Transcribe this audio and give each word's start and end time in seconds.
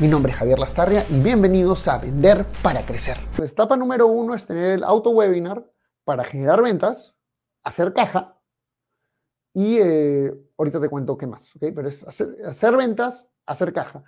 Mi 0.00 0.06
nombre 0.06 0.30
es 0.30 0.38
Javier 0.38 0.60
Lastarria 0.60 1.04
y 1.10 1.18
bienvenidos 1.18 1.88
a 1.88 1.98
Vender 1.98 2.46
para 2.62 2.86
Crecer. 2.86 3.16
La 3.36 3.46
etapa 3.46 3.76
número 3.76 4.06
uno 4.06 4.32
es 4.32 4.46
tener 4.46 4.70
el 4.70 4.84
auto 4.84 5.10
webinar 5.10 5.68
para 6.04 6.22
generar 6.22 6.62
ventas, 6.62 7.16
hacer 7.64 7.92
caja 7.92 8.40
y 9.52 9.78
eh, 9.80 10.32
ahorita 10.56 10.80
te 10.80 10.88
cuento 10.88 11.18
qué 11.18 11.26
más, 11.26 11.56
¿ok? 11.56 11.72
Pero 11.74 11.88
es 11.88 12.06
hacer, 12.06 12.76
ventas, 12.76 13.28
hacer 13.44 13.72
caja. 13.72 14.04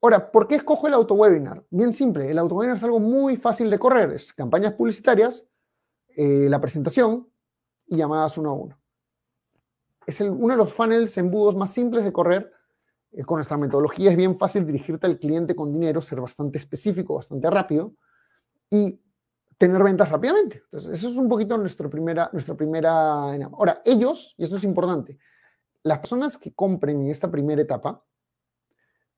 Ahora, 0.00 0.30
¿por 0.30 0.46
qué 0.46 0.54
escojo 0.54 0.86
el 0.86 0.94
auto 0.94 1.14
webinar? 1.14 1.64
Bien 1.68 1.92
simple, 1.92 2.30
el 2.30 2.38
auto 2.38 2.54
webinar 2.54 2.76
es 2.76 2.84
algo 2.84 3.00
muy 3.00 3.36
fácil 3.36 3.68
de 3.70 3.78
correr, 3.80 4.12
es 4.12 4.32
campañas 4.32 4.74
publicitarias, 4.74 5.44
eh, 6.16 6.46
la 6.48 6.60
presentación 6.60 7.28
y 7.86 7.96
llamadas 7.96 8.38
uno 8.38 8.50
a 8.50 8.52
uno. 8.52 8.80
Es 10.06 10.20
uno 10.20 10.54
de 10.54 10.58
los 10.58 10.72
funnels, 10.72 11.18
embudos 11.18 11.56
más 11.56 11.72
simples 11.72 12.04
de 12.04 12.12
correr 12.12 12.53
eh, 13.14 13.24
con 13.24 13.36
nuestra 13.36 13.56
metodología 13.56 14.10
es 14.10 14.16
bien 14.16 14.36
fácil 14.38 14.66
dirigirte 14.66 15.06
al 15.06 15.18
cliente 15.18 15.54
con 15.54 15.72
dinero, 15.72 16.00
ser 16.00 16.20
bastante 16.20 16.58
específico, 16.58 17.14
bastante 17.14 17.48
rápido 17.48 17.94
y 18.70 19.00
tener 19.56 19.82
ventas 19.82 20.10
rápidamente. 20.10 20.62
Entonces, 20.64 20.98
eso 20.98 21.08
es 21.08 21.16
un 21.16 21.28
poquito 21.28 21.56
nuestra 21.56 21.88
primera, 21.88 22.28
nuestra 22.32 22.56
primera... 22.56 23.32
Ahora, 23.52 23.80
ellos, 23.84 24.34
y 24.36 24.42
esto 24.42 24.56
es 24.56 24.64
importante, 24.64 25.18
las 25.84 25.98
personas 25.98 26.38
que 26.38 26.52
compren 26.54 27.02
en 27.02 27.08
esta 27.08 27.30
primera 27.30 27.62
etapa 27.62 28.02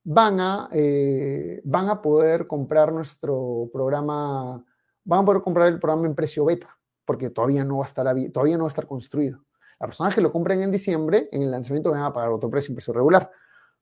van 0.04 0.40
a, 0.40 0.68
eh, 0.72 1.62
van 1.64 1.88
a 1.88 2.02
poder 2.02 2.46
comprar 2.46 2.92
nuestro 2.92 3.70
programa, 3.72 4.64
van 5.04 5.20
a 5.20 5.24
poder 5.24 5.42
comprar 5.42 5.68
el 5.68 5.80
programa 5.80 6.06
en 6.06 6.14
precio 6.14 6.44
beta, 6.44 6.76
porque 7.04 7.30
todavía 7.30 7.64
no 7.64 7.78
va 7.78 7.84
a 7.84 7.88
estar, 7.88 8.06
todavía 8.32 8.56
no 8.56 8.64
va 8.64 8.68
a 8.68 8.74
estar 8.74 8.86
construido. 8.86 9.38
Las 9.78 9.88
personas 9.88 10.14
que 10.14 10.20
lo 10.20 10.32
compren 10.32 10.62
en 10.62 10.70
diciembre, 10.70 11.28
en 11.32 11.42
el 11.42 11.50
lanzamiento 11.50 11.90
van 11.90 12.02
a 12.02 12.12
pagar 12.12 12.30
otro 12.30 12.50
precio 12.50 12.72
en 12.72 12.76
precio 12.76 12.92
regular. 12.92 13.30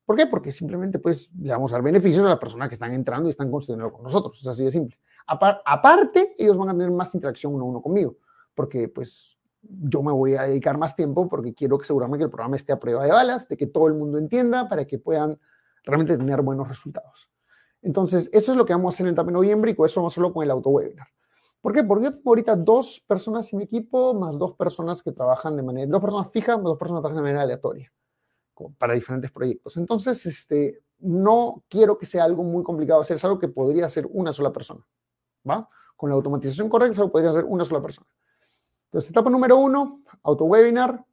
¿Por 0.05 0.17
qué? 0.17 0.27
Porque 0.27 0.53
simplemente 0.53 0.99
pues 0.99 1.31
le 1.39 1.53
vamos 1.53 1.73
a 1.73 1.77
dar 1.77 1.83
beneficios 1.83 2.25
a 2.27 2.29
las 2.29 2.39
personas 2.39 2.69
que 2.69 2.75
están 2.75 2.93
entrando 2.93 3.29
y 3.29 3.31
están 3.31 3.51
construyendo 3.51 3.91
con 3.91 4.03
nosotros. 4.03 4.39
Es 4.41 4.47
así 4.47 4.65
de 4.65 4.71
simple. 4.71 4.99
Aparte, 5.27 6.35
ellos 6.39 6.59
van 6.59 6.69
a 6.69 6.73
tener 6.73 6.91
más 6.91 7.15
interacción 7.15 7.55
uno 7.55 7.65
a 7.65 7.69
uno 7.69 7.81
conmigo, 7.81 8.17
porque 8.55 8.89
pues 8.89 9.39
yo 9.63 10.03
me 10.03 10.13
voy 10.13 10.35
a 10.35 10.43
dedicar 10.43 10.77
más 10.77 10.95
tiempo 10.95 11.27
porque 11.27 11.55
quiero 11.55 11.79
que 11.79 11.87
seguramente 11.87 12.19
que 12.19 12.25
el 12.25 12.31
programa 12.31 12.57
esté 12.57 12.73
a 12.73 12.79
prueba 12.79 13.05
de 13.05 13.11
balas, 13.11 13.49
de 13.49 13.57
que 13.57 13.67
todo 13.67 13.89
el 13.89 13.95
mundo 13.95 14.19
entienda 14.19 14.69
para 14.69 14.87
que 14.87 14.99
puedan 14.99 15.39
realmente 15.85 16.19
tener 16.19 16.43
buenos 16.43 16.69
resultados. 16.69 17.31
Entonces, 17.81 18.29
eso 18.33 18.53
es 18.53 18.59
lo 18.59 18.67
que 18.67 18.75
vamos 18.75 18.93
a 18.93 18.97
hacer 18.97 19.05
en 19.05 19.09
el 19.09 19.15
etapa 19.15 19.27
de 19.29 19.33
noviembre 19.33 19.71
y 19.71 19.75
con 19.75 19.87
eso 19.87 20.01
vamos 20.01 20.13
a 20.13 20.15
hacerlo 20.15 20.35
con 20.35 20.45
el 20.45 20.51
auto 20.51 20.69
webinar. 20.69 21.07
¿Por 21.63 21.73
qué? 21.73 21.83
Porque 21.83 22.05
yo 22.05 22.13
tengo 22.13 22.31
ahorita 22.31 22.57
dos 22.57 23.03
personas 23.09 23.51
en 23.55 23.59
mi 23.59 23.65
equipo, 23.65 24.13
más 24.13 24.37
dos 24.37 24.53
personas 24.53 25.03
que 25.03 25.13
trabajan 25.13 25.57
de 25.57 25.63
manera, 25.63 25.91
dos 25.91 26.03
personas 26.03 26.31
fijas, 26.31 26.59
más 26.59 26.65
dos 26.65 26.79
personas 26.79 27.01
que 27.01 27.05
trabajan 27.05 27.25
de 27.25 27.31
manera 27.31 27.43
aleatoria 27.43 27.91
para 28.79 28.95
diferentes 28.95 29.31
proyectos. 29.31 29.77
Entonces, 29.77 30.25
este, 30.27 30.83
no 30.99 31.65
quiero 31.69 31.99
que 31.99 32.07
sea 32.07 32.25
algo 32.25 32.43
muy 32.43 32.63
complicado 32.63 33.01
hacer, 33.01 33.17
es 33.17 33.25
algo 33.25 33.39
que 33.39 33.49
podría 33.49 33.87
hacer 33.87 34.07
una 34.11 34.33
sola 34.33 34.53
persona, 34.53 34.85
¿va? 35.49 35.69
Con 35.97 36.11
la 36.11 36.17
automatización 36.17 36.69
correcta, 36.69 36.93
es 36.93 37.07
que 37.07 37.11
podría 37.11 37.31
hacer 37.31 37.45
una 37.45 37.65
sola 37.65 37.83
persona. 37.83 38.07
Entonces, 38.87 39.11
etapa 39.11 39.31
número 39.31 39.57
uno, 39.57 40.03
auto 40.23 40.45
webinar, 40.45 41.05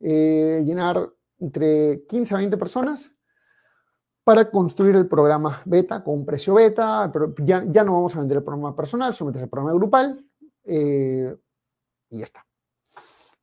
eh, 0.00 0.62
llenar 0.64 1.10
entre 1.38 2.04
15 2.06 2.34
a 2.34 2.38
20 2.38 2.56
personas 2.56 3.10
para 4.24 4.50
construir 4.50 4.94
el 4.94 5.08
programa 5.08 5.62
beta 5.64 6.04
con 6.04 6.18
un 6.18 6.26
precio 6.26 6.54
beta, 6.54 7.08
pero 7.12 7.34
ya, 7.38 7.64
ya 7.66 7.82
no 7.82 7.94
vamos 7.94 8.14
a 8.14 8.18
vender 8.18 8.38
el 8.38 8.44
programa 8.44 8.76
personal, 8.76 9.14
solamente 9.14 9.42
el 9.42 9.48
programa 9.48 9.72
grupal 9.72 10.22
eh, 10.64 11.34
y 12.10 12.18
ya 12.18 12.24
está. 12.24 12.47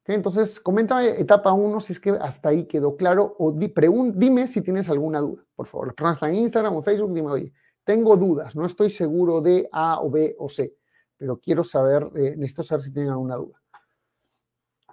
Entonces, 0.08 0.60
coméntame 0.60 1.20
etapa 1.20 1.52
1 1.52 1.80
si 1.80 1.94
es 1.94 2.00
que 2.00 2.12
hasta 2.12 2.50
ahí 2.50 2.66
quedó 2.66 2.96
claro 2.96 3.36
o 3.40 3.52
dime 3.52 4.46
si 4.46 4.62
tienes 4.62 4.88
alguna 4.90 5.20
duda, 5.20 5.44
por 5.56 5.66
favor. 5.66 5.88
Las 5.88 5.96
personas 5.96 6.22
en 6.24 6.36
Instagram 6.36 6.76
o 6.76 6.82
Facebook, 6.84 7.14
dime, 7.14 7.32
oye, 7.32 7.52
tengo 7.84 8.16
dudas, 8.16 8.56
no 8.56 8.66
estoy 8.66 8.92
seguro 8.92 9.42
de 9.42 9.68
A 9.72 10.00
o 10.02 10.12
B 10.12 10.36
o 10.38 10.48
C, 10.48 10.76
pero 11.18 11.40
quiero 11.40 11.64
saber, 11.64 12.08
eh, 12.16 12.36
necesito 12.38 12.62
saber 12.62 12.84
si 12.84 12.94
tienen 12.94 13.12
alguna 13.12 13.36
duda. 13.36 13.60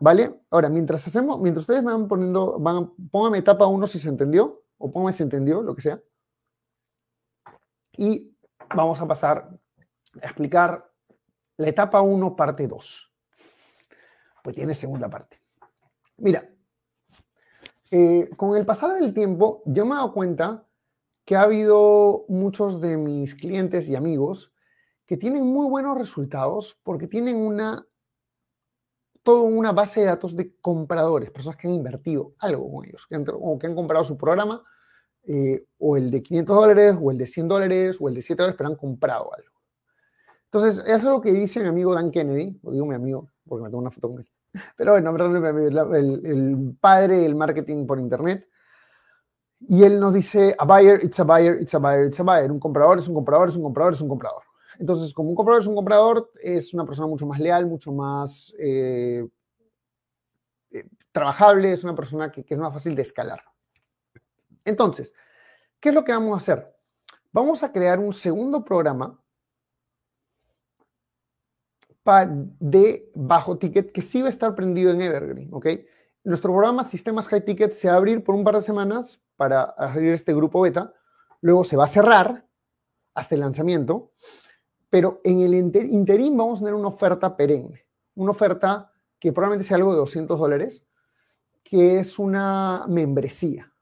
¿Vale? 0.01 0.41
Ahora, 0.51 0.71
mientras 0.71 1.07
hacemos, 1.07 1.39
mientras 1.39 1.65
ustedes 1.65 1.85
van 1.85 2.09
poniendo, 2.09 2.59
van, 2.59 2.93
póngame 3.11 3.39
etapa 3.39 3.67
1 3.67 3.87
si 3.87 3.99
se 3.99 4.09
entendió, 4.09 4.63
o 4.79 4.91
póngame 4.91 5.13
si 5.13 5.19
se 5.19 5.25
entendió, 5.25 5.63
lo 5.63 5.75
que 5.75 5.83
sea. 5.83 6.01
Y 7.99 8.35
vamos 8.75 9.01
a 9.03 9.07
pasar 9.07 9.51
a 10.23 10.25
explicar 10.25 10.91
la 11.59 11.69
etapa 11.69 12.01
1, 12.01 12.35
parte 12.35 12.67
2 12.67 13.12
pues 14.43 14.57
tiene 14.57 14.75
segunda 14.75 15.09
parte. 15.09 15.41
Mira, 16.19 16.49
eh, 17.91 18.31
con 18.37 18.57
el 18.57 18.67
pasar 18.67 18.95
del 18.95 19.15
tiempo, 19.15 19.63
yo 19.67 19.85
me 19.87 19.93
he 19.93 19.97
dado 19.97 20.13
cuenta 20.13 20.67
que 21.25 21.37
ha 21.37 21.43
habido 21.43 22.25
muchos 22.29 22.81
de 22.81 22.97
mis 22.97 23.35
clientes 23.35 23.89
y 23.89 23.97
amigos 23.97 24.53
que 25.07 25.17
tienen 25.17 25.47
muy 25.47 25.69
buenos 25.69 25.97
resultados 25.97 26.79
porque 26.83 27.07
tienen 27.07 27.37
una 27.37 27.87
toda 29.23 29.43
una 29.43 29.73
base 29.73 30.01
de 30.01 30.07
datos 30.07 30.37
de 30.37 30.57
compradores, 30.61 31.31
personas 31.31 31.57
que 31.57 31.69
han 31.69 31.75
invertido 31.75 32.35
algo 32.39 32.71
con 32.73 32.85
ellos, 32.87 33.07
que 33.07 33.15
han, 33.15 33.25
comprado 33.75 34.05
su 34.05 34.17
programa, 34.17 34.65
eh, 35.25 35.65
o 35.79 35.97
el 35.97 36.11
de 36.11 36.23
500 36.23 36.57
dólares, 36.57 36.97
o 37.01 37.11
el 37.11 37.19
de 37.19 37.27
100 37.27 37.49
dólares, 37.49 37.99
o 38.01 38.09
el 38.09 38.15
de 38.15 38.23
7 38.23 38.43
dólares, 38.43 38.57
pero 38.59 38.71
han 38.71 38.77
comprado 38.77 39.33
algo. 39.35 39.53
Entonces, 40.45 40.85
eso 40.85 40.97
es 40.97 41.05
lo 41.05 41.21
que 41.21 41.33
dice 41.33 41.61
mi 41.61 41.69
amigo 41.69 41.95
Dan 41.95 42.11
Kennedy, 42.11 42.59
lo 42.63 42.73
digo 42.73 42.87
mi 42.87 42.95
amigo, 42.95 43.31
porque 43.47 43.63
me 43.63 43.69
tengo 43.69 43.81
una 43.81 43.91
foto 43.91 44.09
con 44.11 44.21
él. 44.21 44.29
Pero 44.77 44.93
bueno, 44.93 45.15
el, 45.17 46.27
el 46.27 46.77
padre 46.81 47.19
del 47.19 47.35
marketing 47.35 47.87
por 47.87 47.99
internet. 47.99 48.49
Y 49.61 49.85
él 49.85 50.01
nos 50.01 50.13
dice, 50.13 50.55
a 50.59 50.65
buyer, 50.65 51.03
it's 51.05 51.21
a 51.21 51.25
buyer, 51.25 51.61
it's 51.61 51.75
a 51.75 51.79
buyer, 51.79 52.07
it's 52.07 52.21
a 52.21 52.25
buyer. 52.25 52.51
Un 52.51 52.59
comprador 52.59 52.99
es 52.99 53.09
un 53.09 53.15
comprador, 53.15 53.49
es 53.49 53.57
un 53.57 53.63
comprador, 53.63 53.93
es 53.93 54.01
un 54.01 54.09
comprador. 54.09 54.43
Entonces, 54.79 55.15
como 55.15 55.31
un 55.31 55.37
comprador 55.37 55.63
es 55.63 55.67
un 55.69 55.75
comprador, 55.75 56.33
es 56.43 56.75
una 56.75 56.85
persona 56.85 57.07
mucho 57.07 57.27
más 57.27 57.39
leal, 57.39 57.67
mucho 57.67 57.93
más 57.93 58.53
eh, 58.59 59.27
eh, 60.71 60.89
trabajable, 61.13 61.73
es 61.73 61.85
una 61.85 61.95
persona 61.95 62.31
que, 62.31 62.45
que 62.45 62.55
es 62.55 62.61
más 62.61 62.73
fácil 62.73 62.97
de 62.97 63.03
escalar. 63.03 63.43
Entonces, 64.65 65.15
¿qué 65.79 65.91
es 65.91 65.95
lo 65.95 66.05
que 66.05 66.13
vamos 66.13 66.35
a 66.35 66.37
hacer? 66.39 66.75
Vamos 67.31 67.63
a 67.63 67.71
crear 67.71 67.99
un 67.99 68.13
segundo 68.13 68.65
programa 68.65 69.22
de 72.05 73.11
bajo 73.15 73.59
ticket 73.59 73.93
que 73.93 74.03
sí 74.03 74.23
va 74.23 74.27
a 74.27 74.31
estar 74.31 74.55
prendido 74.55 74.91
en 74.91 75.01
Evergreen, 75.01 75.49
¿ok? 75.53 75.67
Nuestro 76.25 76.53
programa 76.53 76.85
Sistemas 76.85 77.29
High 77.29 77.45
Ticket 77.45 77.73
se 77.73 77.89
va 77.89 77.95
a 77.95 77.97
abrir 77.97 78.25
por 78.25 78.35
un 78.35 78.45
par 78.45 78.55
de 78.55 78.63
semanas 78.63 79.21
para 79.37 79.63
abrir 79.63 80.13
este 80.13 80.35
grupo 80.35 80.61
beta, 80.61 80.93
luego 81.41 81.65
se 81.65 81.77
va 81.77 81.85
a 81.85 81.89
cerrar 81.89 82.47
hasta 83.15 83.35
el 83.35 83.41
lanzamiento, 83.41 84.13
pero 84.91 85.21
en 85.25 85.41
el 85.41 85.55
interín 85.55 86.37
vamos 86.37 86.59
a 86.59 86.65
tener 86.65 86.75
una 86.75 86.89
oferta 86.89 87.37
perenne, 87.37 87.87
una 88.15 88.33
oferta 88.33 88.93
que 89.19 89.33
probablemente 89.33 89.67
sea 89.67 89.77
algo 89.77 89.93
de 89.93 89.99
200 89.99 90.39
dólares, 90.39 90.87
que 91.63 91.99
es 91.99 92.19
una 92.19 92.85
membresía. 92.89 93.73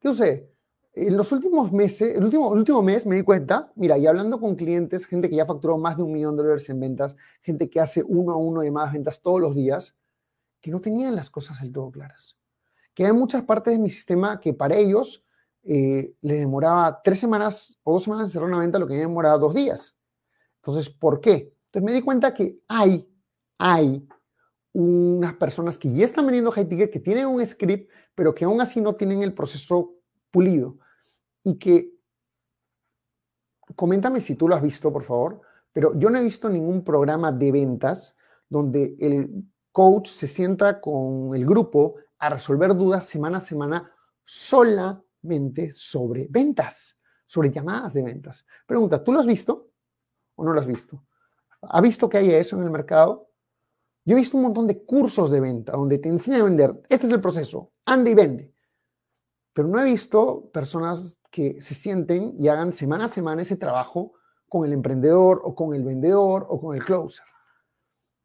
¿Qué 0.00 0.08
sucede? 0.08 0.52
En 0.94 1.16
los 1.16 1.30
últimos 1.32 1.72
meses, 1.72 2.16
el 2.16 2.24
último, 2.24 2.50
último 2.50 2.82
mes 2.82 3.06
me 3.06 3.16
di 3.16 3.22
cuenta, 3.22 3.72
mira, 3.76 3.96
y 3.98 4.06
hablando 4.06 4.40
con 4.40 4.56
clientes, 4.56 5.06
gente 5.06 5.28
que 5.28 5.36
ya 5.36 5.46
facturó 5.46 5.78
más 5.78 5.96
de 5.96 6.02
un 6.02 6.12
millón 6.12 6.36
de 6.36 6.42
dólares 6.42 6.68
en 6.70 6.80
ventas, 6.80 7.16
gente 7.42 7.70
que 7.70 7.80
hace 7.80 8.02
uno 8.02 8.32
a 8.32 8.36
uno 8.36 8.62
de 8.62 8.70
más 8.70 8.92
ventas 8.92 9.20
todos 9.22 9.40
los 9.40 9.54
días, 9.54 9.96
que 10.60 10.70
no 10.70 10.80
tenían 10.80 11.14
las 11.14 11.30
cosas 11.30 11.60
del 11.60 11.72
todo 11.72 11.90
claras. 11.90 12.36
Que 12.94 13.06
hay 13.06 13.12
muchas 13.12 13.42
partes 13.42 13.74
de 13.74 13.78
mi 13.78 13.88
sistema 13.88 14.40
que 14.40 14.54
para 14.54 14.76
ellos 14.76 15.24
eh, 15.62 16.14
le 16.20 16.34
demoraba 16.34 17.00
tres 17.02 17.20
semanas 17.20 17.78
o 17.84 17.92
dos 17.92 18.04
semanas 18.04 18.26
en 18.26 18.32
cerrar 18.32 18.48
una 18.48 18.58
venta, 18.58 18.78
lo 18.78 18.86
que 18.86 18.94
me 18.94 19.00
demoraba 19.00 19.38
dos 19.38 19.54
días. 19.54 19.96
Entonces, 20.56 20.90
¿por 20.90 21.20
qué? 21.20 21.54
Entonces 21.66 21.82
me 21.82 21.92
di 21.92 22.02
cuenta 22.02 22.34
que 22.34 22.58
hay, 22.66 23.08
hay 23.58 24.04
unas 24.72 25.34
personas 25.34 25.78
que 25.78 25.92
ya 25.92 26.04
están 26.04 26.26
vendiendo 26.26 26.50
high 26.50 26.68
ticket, 26.68 26.90
que 26.90 27.00
tienen 27.00 27.26
un 27.26 27.44
script, 27.44 27.90
pero 28.14 28.34
que 28.34 28.44
aún 28.44 28.60
así 28.60 28.80
no 28.80 28.94
tienen 28.96 29.22
el 29.22 29.32
proceso 29.32 29.97
pulido 30.30 30.78
y 31.42 31.58
que, 31.58 31.92
coméntame 33.74 34.20
si 34.20 34.34
tú 34.34 34.48
lo 34.48 34.54
has 34.54 34.62
visto, 34.62 34.92
por 34.92 35.04
favor, 35.04 35.40
pero 35.72 35.98
yo 35.98 36.10
no 36.10 36.18
he 36.18 36.22
visto 36.22 36.48
ningún 36.48 36.82
programa 36.82 37.32
de 37.32 37.52
ventas 37.52 38.16
donde 38.48 38.96
el 38.98 39.44
coach 39.72 40.08
se 40.08 40.26
sienta 40.26 40.80
con 40.80 41.34
el 41.34 41.46
grupo 41.46 41.96
a 42.18 42.30
resolver 42.30 42.74
dudas 42.74 43.04
semana 43.04 43.38
a 43.38 43.40
semana 43.40 43.92
solamente 44.24 45.72
sobre 45.74 46.26
ventas, 46.28 46.98
sobre 47.26 47.50
llamadas 47.50 47.92
de 47.94 48.02
ventas. 48.02 48.44
Pregunta, 48.66 49.02
¿tú 49.02 49.12
lo 49.12 49.20
has 49.20 49.26
visto 49.26 49.70
o 50.34 50.44
no 50.44 50.52
lo 50.52 50.60
has 50.60 50.66
visto? 50.66 51.04
¿Ha 51.62 51.80
visto 51.80 52.08
que 52.08 52.18
hay 52.18 52.30
eso 52.32 52.56
en 52.56 52.64
el 52.64 52.70
mercado? 52.70 53.30
Yo 54.04 54.16
he 54.16 54.20
visto 54.20 54.36
un 54.36 54.44
montón 54.44 54.66
de 54.66 54.84
cursos 54.84 55.30
de 55.30 55.40
venta 55.40 55.72
donde 55.72 55.98
te 55.98 56.08
enseñan 56.08 56.40
a 56.40 56.44
vender. 56.44 56.82
Este 56.88 57.06
es 57.06 57.12
el 57.12 57.20
proceso. 57.20 57.72
Ande 57.84 58.12
y 58.12 58.14
vende. 58.14 58.54
Pero 59.58 59.66
no 59.66 59.80
he 59.80 59.84
visto 59.84 60.50
personas 60.52 61.18
que 61.32 61.60
se 61.60 61.74
sienten 61.74 62.32
y 62.38 62.46
hagan 62.46 62.72
semana 62.72 63.06
a 63.06 63.08
semana 63.08 63.42
ese 63.42 63.56
trabajo 63.56 64.12
con 64.48 64.64
el 64.64 64.72
emprendedor 64.72 65.40
o 65.42 65.56
con 65.56 65.74
el 65.74 65.82
vendedor 65.82 66.46
o 66.48 66.60
con 66.60 66.76
el 66.76 66.84
closer. 66.84 67.26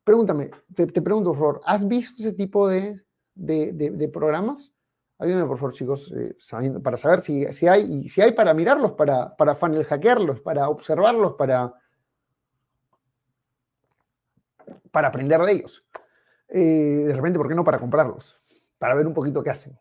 Pregúntame, 0.03 0.51
te, 0.75 0.85
pregunto, 0.85 1.31
por 1.31 1.39
favor, 1.39 1.61
¿has 1.65 1.87
visto 1.87 2.21
ese 2.21 2.33
tipo 2.33 2.67
de, 2.67 3.03
de, 3.33 4.09
programas? 4.09 4.75
Ayúdame, 5.17 5.47
por 5.47 5.57
favor, 5.57 5.73
chicos, 5.73 6.13
eh, 6.15 6.35
para 6.83 6.97
saber 6.97 7.21
si, 7.21 7.51
si, 7.51 7.67
hay, 7.67 8.07
si 8.09 8.21
hay 8.21 8.33
para 8.33 8.53
mirarlos, 8.53 8.91
para, 8.91 9.35
para 9.35 9.55
funnel 9.55 9.85
hackearlos, 9.85 10.39
para 10.39 10.69
observarlos, 10.69 11.33
para, 11.33 11.73
para 14.91 15.07
aprender 15.07 15.41
de 15.41 15.51
ellos. 15.51 15.83
Eh, 16.49 17.05
de 17.07 17.13
repente, 17.15 17.39
¿por 17.39 17.47
qué 17.47 17.55
no 17.55 17.63
para 17.63 17.79
comprarlos? 17.79 18.39
Para 18.77 18.93
ver 18.93 19.07
un 19.07 19.15
poquito 19.15 19.41
qué 19.41 19.49
hacen. 19.49 19.75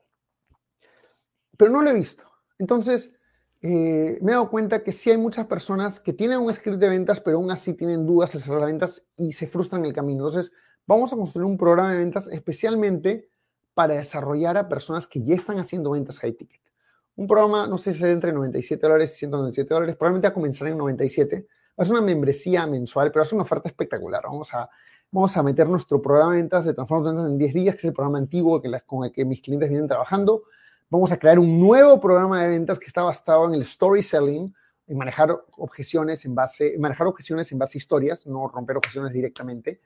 Pero 1.56 1.70
no 1.70 1.82
lo 1.82 1.90
he 1.90 1.94
visto. 1.94 2.24
Entonces, 2.58 3.12
eh, 3.60 4.18
me 4.20 4.32
he 4.32 4.34
dado 4.34 4.50
cuenta 4.50 4.82
que 4.82 4.90
sí 4.90 5.10
hay 5.10 5.18
muchas 5.18 5.46
personas 5.46 6.00
que 6.00 6.12
tienen 6.12 6.40
un 6.40 6.52
script 6.52 6.78
de 6.78 6.88
ventas, 6.88 7.20
pero 7.20 7.36
aún 7.36 7.50
así 7.50 7.74
tienen 7.74 8.04
dudas 8.06 8.34
al 8.34 8.40
cerrar 8.40 8.60
las 8.60 8.70
ventas 8.70 9.04
y 9.16 9.32
se 9.32 9.46
frustran 9.46 9.82
en 9.82 9.86
el 9.86 9.92
camino. 9.92 10.26
Entonces, 10.26 10.52
vamos 10.86 11.12
a 11.12 11.16
construir 11.16 11.46
un 11.46 11.56
programa 11.56 11.92
de 11.92 11.98
ventas 11.98 12.26
especialmente 12.28 13.28
para 13.72 13.94
desarrollar 13.94 14.56
a 14.56 14.68
personas 14.68 15.06
que 15.06 15.22
ya 15.22 15.36
están 15.36 15.58
haciendo 15.58 15.92
ventas 15.92 16.18
high 16.18 16.32
ticket. 16.32 16.60
Un 17.14 17.28
programa, 17.28 17.68
no 17.68 17.76
sé 17.76 17.94
si 17.94 18.02
es 18.02 18.10
entre 18.10 18.32
97 18.32 18.84
dólares 18.84 19.14
y 19.14 19.18
197 19.18 19.72
dólares, 19.72 19.96
probablemente 19.96 20.26
a 20.26 20.34
comenzar 20.34 20.66
en 20.66 20.78
97. 20.78 21.46
Es 21.76 21.88
una 21.88 22.00
membresía 22.00 22.66
mensual, 22.66 23.12
pero 23.12 23.22
es 23.22 23.32
una 23.32 23.42
oferta 23.42 23.68
espectacular. 23.68 24.22
Vamos 24.24 24.52
a, 24.54 24.68
vamos 25.10 25.36
a 25.36 25.42
meter 25.42 25.68
nuestro 25.68 26.02
programa 26.02 26.32
de 26.32 26.38
ventas 26.38 26.64
de 26.64 26.74
Transforma 26.74 27.10
Ventas 27.10 27.26
en 27.26 27.38
10 27.38 27.54
días, 27.54 27.74
que 27.74 27.78
es 27.78 27.84
el 27.84 27.92
programa 27.92 28.18
antiguo 28.18 28.60
que 28.60 28.70
con 28.86 29.04
el 29.04 29.12
que 29.12 29.24
mis 29.24 29.40
clientes 29.40 29.68
vienen 29.68 29.88
trabajando 29.88 30.42
Vamos 30.92 31.10
a 31.10 31.16
crear 31.16 31.38
un 31.38 31.58
nuevo 31.58 31.98
programa 31.98 32.42
de 32.42 32.50
ventas 32.50 32.78
que 32.78 32.84
está 32.84 33.00
basado 33.02 33.46
en 33.46 33.54
el 33.54 33.62
story 33.62 34.02
selling, 34.02 34.54
en 34.86 34.98
manejar 34.98 35.34
objeciones 35.56 36.22
en 36.26 36.34
base, 36.34 36.76
manejar 36.78 37.06
objeciones 37.06 37.50
en 37.50 37.58
base 37.58 37.78
a 37.78 37.80
historias, 37.80 38.26
no 38.26 38.46
romper 38.46 38.76
objeciones 38.76 39.10
directamente. 39.10 39.80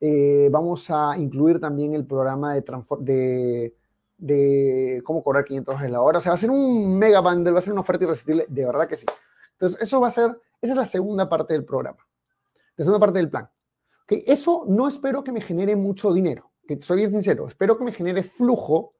Eh, 0.00 0.48
vamos 0.50 0.90
a 0.90 1.18
incluir 1.18 1.60
también 1.60 1.94
el 1.94 2.06
programa 2.06 2.54
de, 2.54 2.64
de, 3.00 3.76
de 4.16 5.02
cómo 5.04 5.22
cobrar 5.22 5.44
500 5.44 5.74
dólares 5.74 5.92
la 5.92 6.00
hora. 6.00 6.16
O 6.16 6.20
sea, 6.22 6.30
va 6.30 6.36
a 6.36 6.38
ser 6.38 6.50
un 6.50 6.98
mega 6.98 7.20
bundle, 7.20 7.52
va 7.52 7.58
a 7.58 7.62
ser 7.62 7.74
una 7.74 7.82
oferta 7.82 8.04
irresistible, 8.04 8.46
de 8.48 8.64
verdad 8.64 8.88
que 8.88 8.96
sí. 8.96 9.04
Entonces, 9.52 9.78
eso 9.82 10.00
va 10.00 10.08
a 10.08 10.10
ser, 10.10 10.30
esa 10.62 10.72
es 10.72 10.76
la 10.78 10.86
segunda 10.86 11.28
parte 11.28 11.52
del 11.52 11.66
programa, 11.66 11.98
la 12.76 12.84
segunda 12.86 12.98
parte 12.98 13.18
del 13.18 13.28
plan. 13.28 13.50
que 14.06 14.24
Eso 14.26 14.64
no 14.66 14.88
espero 14.88 15.22
que 15.22 15.32
me 15.32 15.42
genere 15.42 15.76
mucho 15.76 16.14
dinero, 16.14 16.50
que 16.66 16.80
soy 16.80 16.96
bien 16.96 17.10
sincero, 17.10 17.46
espero 17.46 17.76
que 17.76 17.84
me 17.84 17.92
genere 17.92 18.22
flujo 18.22 18.94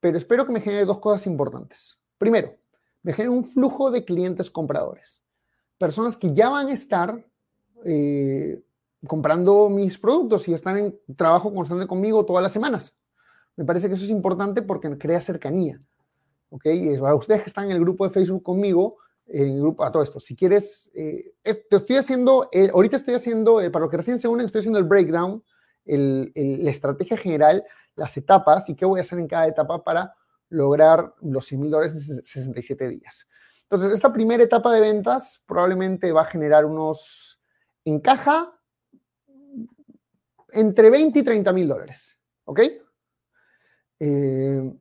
pero 0.00 0.16
espero 0.16 0.46
que 0.46 0.52
me 0.52 0.60
genere 0.60 0.84
dos 0.84 0.98
cosas 0.98 1.26
importantes. 1.26 1.98
Primero, 2.18 2.56
me 3.02 3.12
genere 3.12 3.30
un 3.30 3.44
flujo 3.44 3.90
de 3.90 4.04
clientes 4.04 4.50
compradores. 4.50 5.22
Personas 5.78 6.16
que 6.16 6.32
ya 6.32 6.48
van 6.48 6.68
a 6.68 6.72
estar 6.72 7.24
eh, 7.84 8.60
comprando 9.06 9.68
mis 9.68 9.98
productos 9.98 10.48
y 10.48 10.54
están 10.54 10.78
en 10.78 11.00
trabajo 11.16 11.54
constante 11.54 11.86
conmigo 11.86 12.24
todas 12.24 12.42
las 12.42 12.52
semanas. 12.52 12.94
Me 13.56 13.64
parece 13.64 13.88
que 13.88 13.94
eso 13.94 14.04
es 14.04 14.10
importante 14.10 14.62
porque 14.62 14.96
crea 14.98 15.20
cercanía. 15.20 15.80
¿Ok? 16.50 16.66
Y 16.66 16.96
para 16.98 17.14
ustedes 17.14 17.42
que 17.42 17.48
están 17.48 17.66
en 17.66 17.72
el 17.72 17.80
grupo 17.80 18.04
de 18.04 18.10
Facebook 18.10 18.42
conmigo, 18.42 18.96
en 19.26 19.48
el 19.48 19.60
grupo, 19.60 19.84
a 19.84 19.92
todo 19.92 20.02
esto, 20.02 20.18
si 20.18 20.34
quieres, 20.34 20.88
eh, 20.94 21.34
te 21.42 21.76
estoy 21.76 21.96
haciendo, 21.96 22.48
eh, 22.50 22.70
ahorita 22.72 22.96
estoy 22.96 23.14
haciendo, 23.14 23.56
para 23.70 23.84
lo 23.84 23.90
que 23.90 23.98
recién 23.98 24.18
se 24.18 24.26
unen, 24.26 24.46
estoy 24.46 24.60
haciendo 24.60 24.78
el 24.78 24.86
breakdown, 24.86 25.44
la 25.84 26.70
estrategia 26.70 27.16
general 27.16 27.64
las 27.98 28.16
etapas 28.16 28.68
y 28.68 28.74
qué 28.74 28.86
voy 28.86 29.00
a 29.00 29.02
hacer 29.02 29.18
en 29.18 29.28
cada 29.28 29.46
etapa 29.46 29.82
para 29.82 30.14
lograr 30.48 31.14
los 31.20 31.44
100 31.46 31.60
mil 31.60 31.70
dólares 31.70 31.94
en 31.94 32.00
67 32.00 32.88
días. 32.88 33.26
Entonces, 33.62 33.92
esta 33.92 34.12
primera 34.12 34.42
etapa 34.42 34.72
de 34.72 34.80
ventas 34.80 35.42
probablemente 35.46 36.10
va 36.10 36.22
a 36.22 36.24
generar 36.24 36.64
unos, 36.64 37.38
en 37.84 38.00
caja, 38.00 38.50
entre 40.52 40.88
20 40.88 41.18
y 41.18 41.22
30 41.22 41.52
mil 41.52 41.68
dólares. 41.68 42.18
¿Ok? 42.44 42.60
Eh, 44.00 44.72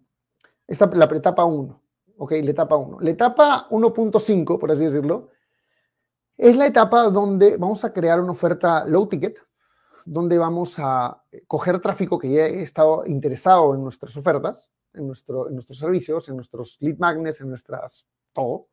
esta 0.67 0.85
la 0.87 1.05
etapa 1.05 1.43
1. 1.43 1.81
¿Ok? 2.17 2.31
La 2.31 2.51
etapa 2.51 2.77
1. 2.77 2.99
La 3.01 3.09
etapa 3.09 3.67
1.5, 3.69 4.57
por 4.57 4.71
así 4.71 4.85
decirlo, 4.85 5.31
es 6.37 6.55
la 6.55 6.67
etapa 6.67 7.09
donde 7.09 7.57
vamos 7.57 7.83
a 7.83 7.91
crear 7.91 8.21
una 8.21 8.31
oferta 8.31 8.85
low 8.85 9.07
ticket, 9.07 9.37
donde 10.07 10.37
vamos 10.37 10.75
a 10.77 11.21
coger 11.47 11.81
tráfico 11.81 12.17
que 12.17 12.31
ya 12.31 12.45
estado 12.45 13.05
interesado 13.05 13.75
en 13.75 13.83
nuestras 13.83 14.15
ofertas, 14.15 14.71
en, 14.93 15.05
nuestro, 15.05 15.49
en 15.49 15.53
nuestros 15.53 15.77
servicios, 15.77 16.29
en 16.29 16.37
nuestros 16.37 16.77
lead 16.79 16.97
magnets, 16.97 17.41
en 17.41 17.49
nuestras 17.49 18.07
todo. 18.31 18.67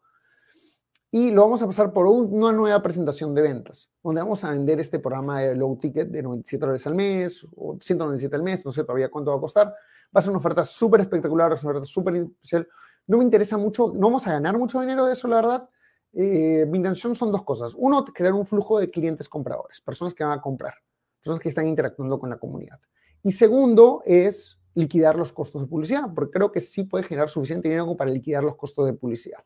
Y 1.10 1.32
lo 1.32 1.42
vamos 1.42 1.60
a 1.62 1.66
pasar 1.66 1.92
por 1.92 2.06
una 2.06 2.52
nueva 2.52 2.80
presentación 2.80 3.34
de 3.34 3.42
ventas, 3.42 3.90
donde 4.02 4.20
vamos 4.20 4.44
a 4.44 4.50
vender 4.50 4.78
este 4.78 5.00
programa 5.00 5.40
de 5.40 5.56
low 5.56 5.76
ticket 5.76 6.08
de 6.08 6.22
97 6.22 6.60
dólares 6.60 6.86
al 6.86 6.94
mes 6.94 7.44
o 7.56 7.76
197 7.80 8.36
al 8.36 8.42
mes, 8.42 8.64
no 8.64 8.70
sé 8.70 8.84
todavía 8.84 9.10
cuánto 9.10 9.32
va 9.32 9.36
a 9.36 9.40
costar. 9.40 9.66
Va 9.66 10.20
a 10.20 10.22
ser 10.22 10.30
una 10.30 10.38
oferta 10.38 10.64
súper 10.64 11.00
espectacular, 11.00 11.50
una 11.50 11.56
oferta 11.56 11.84
súper 11.84 12.14
especial. 12.16 12.68
No 13.08 13.18
me 13.18 13.24
interesa 13.24 13.58
mucho, 13.58 13.92
no 13.92 14.06
vamos 14.06 14.26
a 14.28 14.32
ganar 14.32 14.56
mucho 14.56 14.80
dinero 14.80 15.06
de 15.06 15.14
eso, 15.14 15.26
la 15.26 15.36
verdad. 15.36 15.68
Eh, 16.12 16.64
mi 16.68 16.78
intención 16.78 17.16
son 17.16 17.32
dos 17.32 17.42
cosas. 17.42 17.72
Uno, 17.76 18.04
crear 18.04 18.32
un 18.34 18.46
flujo 18.46 18.78
de 18.78 18.88
clientes 18.88 19.28
compradores, 19.28 19.80
personas 19.80 20.14
que 20.14 20.22
van 20.22 20.38
a 20.38 20.40
comprar 20.40 20.74
personas 21.24 21.40
que 21.40 21.48
están 21.48 21.66
interactuando 21.66 22.18
con 22.18 22.28
la 22.28 22.36
comunidad. 22.36 22.78
Y 23.22 23.32
segundo 23.32 24.02
es 24.04 24.60
liquidar 24.74 25.16
los 25.16 25.32
costos 25.32 25.62
de 25.62 25.68
publicidad, 25.68 26.02
porque 26.14 26.32
creo 26.32 26.52
que 26.52 26.60
sí 26.60 26.84
puede 26.84 27.04
generar 27.04 27.30
suficiente 27.30 27.68
dinero 27.68 27.96
para 27.96 28.10
liquidar 28.10 28.44
los 28.44 28.56
costos 28.56 28.86
de 28.86 28.92
publicidad. 28.92 29.42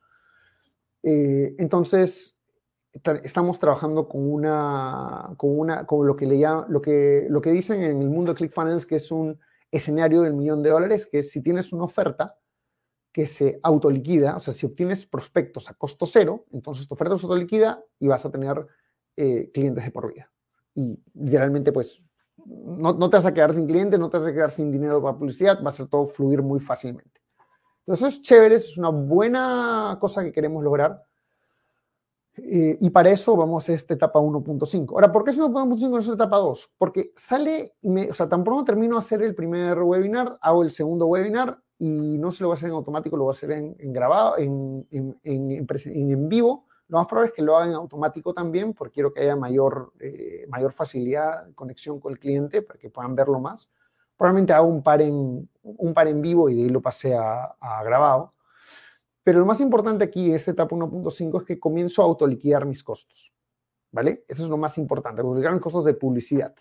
Eh, 1.02 1.54
entonces, 1.58 2.36
estamos 3.22 3.58
trabajando 3.60 4.08
con 4.08 4.28
una, 4.28 5.34
con 5.36 5.56
una, 5.56 5.86
con 5.86 6.06
lo 6.06 6.16
que 6.16 6.26
le 6.26 6.44
lo 6.68 6.82
que, 6.82 7.26
lo 7.28 7.40
que 7.40 7.52
dicen 7.52 7.82
en 7.82 8.02
el 8.02 8.08
mundo 8.08 8.32
de 8.32 8.38
ClickFunnels, 8.38 8.84
que 8.84 8.96
es 8.96 9.12
un 9.12 9.38
escenario 9.70 10.22
del 10.22 10.34
millón 10.34 10.62
de 10.62 10.70
dólares, 10.70 11.06
que 11.06 11.22
si 11.22 11.42
tienes 11.42 11.72
una 11.72 11.84
oferta 11.84 12.36
que 13.12 13.26
se 13.26 13.60
autoliquida, 13.62 14.36
o 14.36 14.40
sea, 14.40 14.52
si 14.52 14.66
obtienes 14.66 15.06
prospectos 15.06 15.70
a 15.70 15.74
costo 15.74 16.06
cero, 16.06 16.46
entonces 16.50 16.88
tu 16.88 16.94
oferta 16.94 17.16
se 17.16 17.26
autoliquida 17.26 17.82
y 18.00 18.08
vas 18.08 18.24
a 18.24 18.30
tener 18.30 18.66
eh, 19.16 19.50
clientes 19.52 19.84
de 19.84 19.90
por 19.90 20.12
vida 20.12 20.30
y 20.78 21.02
literalmente 21.14 21.72
pues 21.72 22.00
no, 22.46 22.92
no, 22.92 23.10
te 23.10 23.16
vas 23.16 23.26
a 23.26 23.34
quedar 23.34 23.52
sin 23.52 23.66
clientes, 23.66 23.98
no 23.98 24.08
te 24.08 24.18
vas 24.18 24.28
a 24.28 24.32
quedar 24.32 24.52
sin 24.52 24.70
dinero 24.70 25.02
para 25.02 25.18
publicidad, 25.18 25.62
va 25.62 25.70
a 25.70 25.74
ser 25.74 25.88
todo 25.88 26.06
fluir 26.06 26.40
muy 26.40 26.60
fácilmente. 26.60 27.20
Entonces 27.80 28.08
eso 28.08 28.16
es 28.16 28.22
chévere, 28.22 28.54
es 28.54 28.78
una 28.78 28.90
buena 28.90 29.98
cosa 30.00 30.22
que 30.22 30.32
queremos 30.32 30.62
lograr. 30.62 31.02
Eh, 32.36 32.78
y 32.80 32.90
para 32.90 33.10
eso 33.10 33.36
vamos 33.36 33.68
a 33.68 33.72
esta 33.72 33.94
etapa 33.94 34.20
1.5. 34.20 34.92
Ahora, 34.92 35.10
¿por 35.10 35.24
qué 35.24 35.32
es 35.32 35.38
1.5 35.38 35.80
y 35.80 35.88
no 35.88 35.98
es 35.98 36.08
etapa 36.08 36.36
2? 36.36 36.70
Porque 36.78 37.10
sale, 37.16 37.74
me, 37.82 38.08
o 38.10 38.14
sea, 38.14 38.28
tan 38.28 38.44
pronto 38.44 38.64
termino 38.64 38.94
de 38.94 39.00
hacer 39.00 39.22
el 39.22 39.34
primer 39.34 39.82
webinar, 39.82 40.38
hago 40.40 40.62
el 40.62 40.70
segundo 40.70 41.06
webinar 41.06 41.58
y 41.76 42.18
no 42.18 42.30
se 42.30 42.44
lo 42.44 42.48
voy 42.48 42.54
a 42.54 42.58
hacer 42.58 42.68
en 42.68 42.76
automático, 42.76 43.16
lo 43.16 43.24
voy 43.24 43.32
a 43.32 43.36
hacer 43.36 43.50
en, 43.50 43.74
en 43.80 43.92
grabado, 43.92 44.38
en, 44.38 44.86
en, 44.92 45.18
en, 45.24 45.66
en 45.84 46.28
vivo 46.28 46.67
lo 46.88 46.98
más 46.98 47.06
probable 47.06 47.28
es 47.28 47.34
que 47.34 47.42
lo 47.42 47.56
hagan 47.56 47.74
automático 47.74 48.32
también, 48.32 48.72
porque 48.72 48.94
quiero 48.94 49.12
que 49.12 49.20
haya 49.20 49.36
mayor, 49.36 49.92
eh, 50.00 50.46
mayor 50.48 50.72
facilidad 50.72 51.44
de 51.44 51.54
conexión 51.54 52.00
con 52.00 52.12
el 52.12 52.18
cliente 52.18 52.62
para 52.62 52.78
que 52.78 52.88
puedan 52.88 53.14
verlo 53.14 53.38
más. 53.40 53.70
Probablemente 54.16 54.54
hago 54.54 54.68
un 54.68 54.82
par 54.82 55.02
en, 55.02 55.48
un 55.62 55.94
par 55.94 56.08
en 56.08 56.22
vivo 56.22 56.48
y 56.48 56.54
de 56.54 56.62
ahí 56.62 56.68
lo 56.70 56.80
pasé 56.80 57.14
a, 57.14 57.54
grabado. 57.84 58.34
Pero 59.22 59.38
lo 59.38 59.46
más 59.46 59.60
importante 59.60 60.04
aquí, 60.04 60.32
esta 60.32 60.52
etapa 60.52 60.74
1.5, 60.74 61.42
es 61.42 61.46
que 61.46 61.60
comienzo 61.60 62.02
a 62.02 62.06
autoliquidar 62.06 62.64
mis 62.64 62.82
costos. 62.82 63.32
¿Vale? 63.90 64.24
Eso 64.26 64.44
es 64.44 64.48
lo 64.50 64.56
más 64.56 64.78
importante, 64.78 65.20
autoliquidar 65.20 65.52
mis 65.52 65.62
costos 65.62 65.84
de 65.84 65.94
publicidad. 65.94 66.54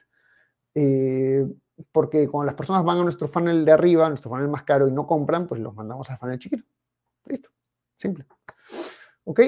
Eh, 0.75 1.45
porque 1.91 2.27
cuando 2.27 2.47
las 2.47 2.55
personas 2.55 2.83
van 2.83 2.97
a 2.99 3.03
nuestro 3.03 3.27
funnel 3.27 3.63
de 3.63 3.71
arriba, 3.71 4.09
nuestro 4.09 4.29
funnel 4.29 4.49
más 4.49 4.63
caro 4.63 4.87
y 4.87 4.91
no 4.91 5.07
compran, 5.07 5.47
pues 5.47 5.61
los 5.61 5.73
mandamos 5.73 6.09
al 6.09 6.17
funnel 6.17 6.37
chiquito. 6.37 6.63
Listo. 7.25 7.49
Simple. 7.97 8.25
¿Ok? 9.23 9.39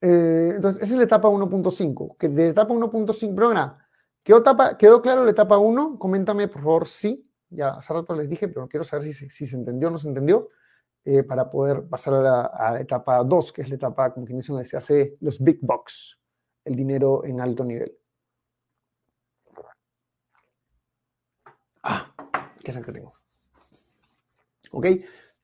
Eh, 0.00 0.52
entonces, 0.56 0.82
esa 0.82 0.92
es 0.92 0.98
la 0.98 1.04
etapa 1.04 1.28
1.5. 1.28 2.16
Que 2.18 2.28
de 2.28 2.48
etapa 2.48 2.72
1.5, 2.72 3.34
pero 3.34 3.76
¿quedó, 4.22 4.76
¿quedó 4.78 5.02
claro 5.02 5.24
la 5.24 5.30
etapa 5.30 5.58
1? 5.58 5.98
Coméntame, 5.98 6.48
por 6.48 6.62
favor, 6.62 6.86
sí. 6.86 7.22
Ya 7.48 7.70
hace 7.70 7.92
rato 7.92 8.14
les 8.14 8.28
dije, 8.28 8.48
pero 8.48 8.68
quiero 8.68 8.84
saber 8.84 9.12
si, 9.12 9.30
se 9.30 9.56
entendió 9.56 9.88
o 9.88 9.90
no 9.90 9.98
se 9.98 10.08
entendió, 10.08 10.48
eh, 11.04 11.22
para 11.22 11.48
poder 11.50 11.84
pasar 11.88 12.14
a 12.14 12.72
la, 12.72 12.80
etapa 12.80 13.22
2, 13.22 13.52
que 13.52 13.62
es 13.62 13.68
la 13.68 13.76
etapa, 13.76 14.12
como 14.12 14.26
quien 14.26 14.38
dice, 14.38 14.52
donde 14.52 14.64
se 14.64 14.76
hace 14.76 15.16
los 15.20 15.40
big 15.42 15.60
bucks, 15.62 16.18
el 16.64 16.74
dinero 16.74 17.24
en 17.24 17.40
alto 17.40 17.64
nivel. 17.64 17.96
Ah, 21.84 22.12
qué 22.64 22.72
que 22.72 22.92
tengo. 22.92 23.12
¿Ok? 24.72 24.86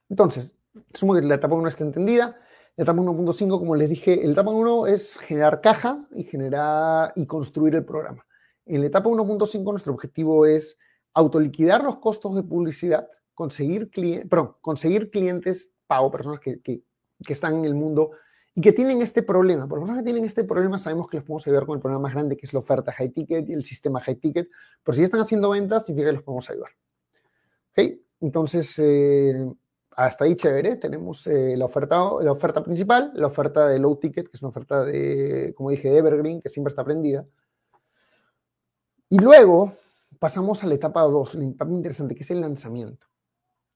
Entonces, 0.09 0.57
sumo 0.93 1.13
que 1.13 1.21
la 1.21 1.35
etapa 1.35 1.55
1 1.55 1.69
está 1.69 1.85
entendida. 1.85 2.37
La 2.75 2.83
etapa 2.85 3.01
1.5, 3.01 3.59
como 3.59 3.75
les 3.75 3.87
dije, 3.87 4.25
el 4.25 4.31
etapa 4.31 4.49
1 4.49 4.87
es 4.87 5.17
generar 5.19 5.61
caja 5.61 6.07
y 6.11 6.23
generar 6.23 7.13
y 7.15 7.27
construir 7.27 7.75
el 7.75 7.85
programa. 7.85 8.25
En 8.65 8.81
la 8.81 8.87
etapa 8.87 9.09
1.5 9.09 9.63
nuestro 9.63 9.93
objetivo 9.93 10.47
es 10.47 10.75
autoliquidar 11.13 11.83
los 11.83 11.97
costos 11.97 12.35
de 12.35 12.41
publicidad, 12.41 13.07
conseguir, 13.35 13.91
conseguir 14.61 15.11
clientes 15.11 15.71
pago, 15.85 16.09
personas 16.09 16.39
que, 16.39 16.61
que, 16.61 16.81
que, 17.23 17.33
están 17.33 17.57
en 17.57 17.65
el 17.65 17.75
mundo 17.75 18.11
y 18.55 18.61
que 18.61 18.71
tienen 18.71 19.03
este 19.03 19.21
problema. 19.21 19.67
Por 19.67 19.77
personas 19.77 19.99
que 19.99 20.05
tienen 20.05 20.25
este 20.25 20.43
problema 20.43 20.79
sabemos 20.79 21.07
que 21.07 21.17
los 21.17 21.25
podemos 21.25 21.45
ayudar 21.45 21.67
con 21.67 21.75
el 21.75 21.81
problema 21.81 22.01
más 22.01 22.13
grande 22.13 22.35
que 22.35 22.47
es 22.47 22.53
la 22.53 22.59
oferta 22.59 22.91
high 22.91 23.09
ticket 23.09 23.49
y 23.49 23.53
el 23.53 23.63
sistema 23.65 23.99
high 23.99 24.15
ticket. 24.15 24.49
Pero 24.83 24.95
si 24.95 25.01
ya 25.01 25.05
están 25.05 25.21
haciendo 25.21 25.51
ventas, 25.51 25.85
significa 25.85 26.09
que 26.09 26.15
los 26.15 26.23
podemos 26.23 26.49
ayudar. 26.49 26.71
¿Okay? 27.71 28.03
Entonces, 28.19 28.79
eh, 28.79 29.53
hasta 29.95 30.25
ahí 30.25 30.35
chévere, 30.35 30.75
tenemos 30.77 31.27
eh, 31.27 31.55
la, 31.57 31.65
oferta, 31.65 31.97
la 32.21 32.31
oferta 32.31 32.63
principal, 32.63 33.11
la 33.15 33.27
oferta 33.27 33.67
de 33.67 33.79
low 33.79 33.97
ticket, 33.97 34.27
que 34.27 34.35
es 34.37 34.41
una 34.41 34.49
oferta 34.49 34.83
de, 34.83 35.53
como 35.55 35.69
dije, 35.69 35.89
de 35.89 35.97
Evergreen, 35.97 36.41
que 36.41 36.49
siempre 36.49 36.69
está 36.69 36.83
prendida. 36.83 37.25
Y 39.09 39.19
luego 39.19 39.73
pasamos 40.19 40.63
a 40.63 40.67
la 40.67 40.75
etapa 40.75 41.01
2, 41.01 41.35
la 41.35 41.45
etapa 41.45 41.71
interesante, 41.71 42.15
que 42.15 42.23
es 42.23 42.31
el 42.31 42.41
lanzamiento. 42.41 43.07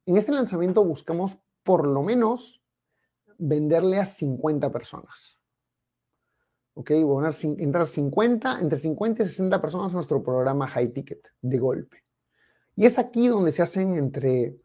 En 0.05 0.17
este 0.17 0.31
lanzamiento 0.31 0.83
buscamos 0.83 1.37
por 1.63 1.85
lo 1.85 2.01
menos 2.01 2.61
venderle 3.37 3.99
a 3.99 4.05
50 4.05 4.71
personas. 4.71 5.37
¿Ok? 6.73 6.91
Entrar 6.91 7.87
50, 7.87 8.59
entre 8.59 8.77
50 8.77 9.23
y 9.23 9.25
60 9.25 9.61
personas 9.61 9.91
a 9.91 9.95
nuestro 9.95 10.23
programa 10.23 10.67
High 10.67 10.93
Ticket 10.93 11.27
de 11.41 11.59
golpe. 11.59 12.03
Y 12.75 12.85
es 12.85 12.99
aquí 12.99 13.27
donde 13.27 13.51
se 13.51 13.63
hacen 13.63 13.95
entre 13.95 14.55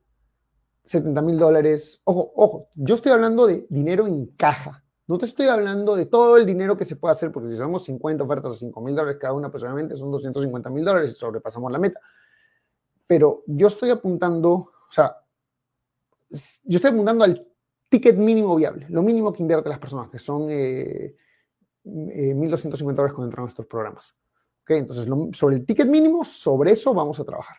70 0.84 1.22
mil 1.22 1.38
dólares. 1.38 2.00
Ojo, 2.04 2.32
ojo, 2.36 2.68
yo 2.74 2.94
estoy 2.94 3.12
hablando 3.12 3.46
de 3.46 3.66
dinero 3.68 4.06
en 4.06 4.26
caja. 4.36 4.82
No 5.06 5.18
te 5.18 5.26
estoy 5.26 5.46
hablando 5.46 5.96
de 5.96 6.06
todo 6.06 6.36
el 6.36 6.46
dinero 6.46 6.76
que 6.76 6.84
se 6.84 6.96
puede 6.96 7.12
hacer, 7.12 7.32
porque 7.32 7.48
si 7.48 7.56
somos 7.56 7.84
50 7.84 8.24
ofertas 8.24 8.52
a 8.52 8.56
5 8.56 8.80
mil 8.80 8.94
dólares 8.94 9.18
cada 9.20 9.34
una, 9.34 9.50
personalmente 9.50 9.96
son 9.96 10.10
250 10.10 10.70
mil 10.70 10.84
dólares 10.84 11.10
y 11.10 11.14
sobrepasamos 11.14 11.70
la 11.70 11.78
meta. 11.78 12.00
Pero 13.06 13.42
yo 13.46 13.66
estoy 13.66 13.90
apuntando, 13.90 14.50
o 14.52 14.90
sea, 14.90 15.16
yo 16.30 16.76
estoy 16.76 16.92
apuntando 16.92 17.24
al 17.24 17.46
ticket 17.88 18.16
mínimo 18.16 18.56
viable, 18.56 18.86
lo 18.88 19.02
mínimo 19.02 19.32
que 19.32 19.42
invierten 19.42 19.70
las 19.70 19.78
personas, 19.78 20.08
que 20.08 20.18
son 20.18 20.46
eh, 20.50 21.14
1.250 21.84 22.92
eh, 22.92 22.94
dólares 22.94 23.12
cuando 23.12 23.24
entran 23.24 23.44
a 23.44 23.48
estos 23.48 23.66
programas. 23.66 24.14
¿Okay? 24.62 24.78
Entonces, 24.78 25.06
sobre 25.36 25.56
el 25.56 25.66
ticket 25.66 25.88
mínimo, 25.88 26.24
sobre 26.24 26.72
eso 26.72 26.94
vamos 26.94 27.18
a 27.20 27.24
trabajar. 27.24 27.56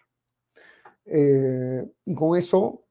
Eh, 1.05 1.85
y 2.05 2.15
con 2.15 2.37
eso 2.37 2.82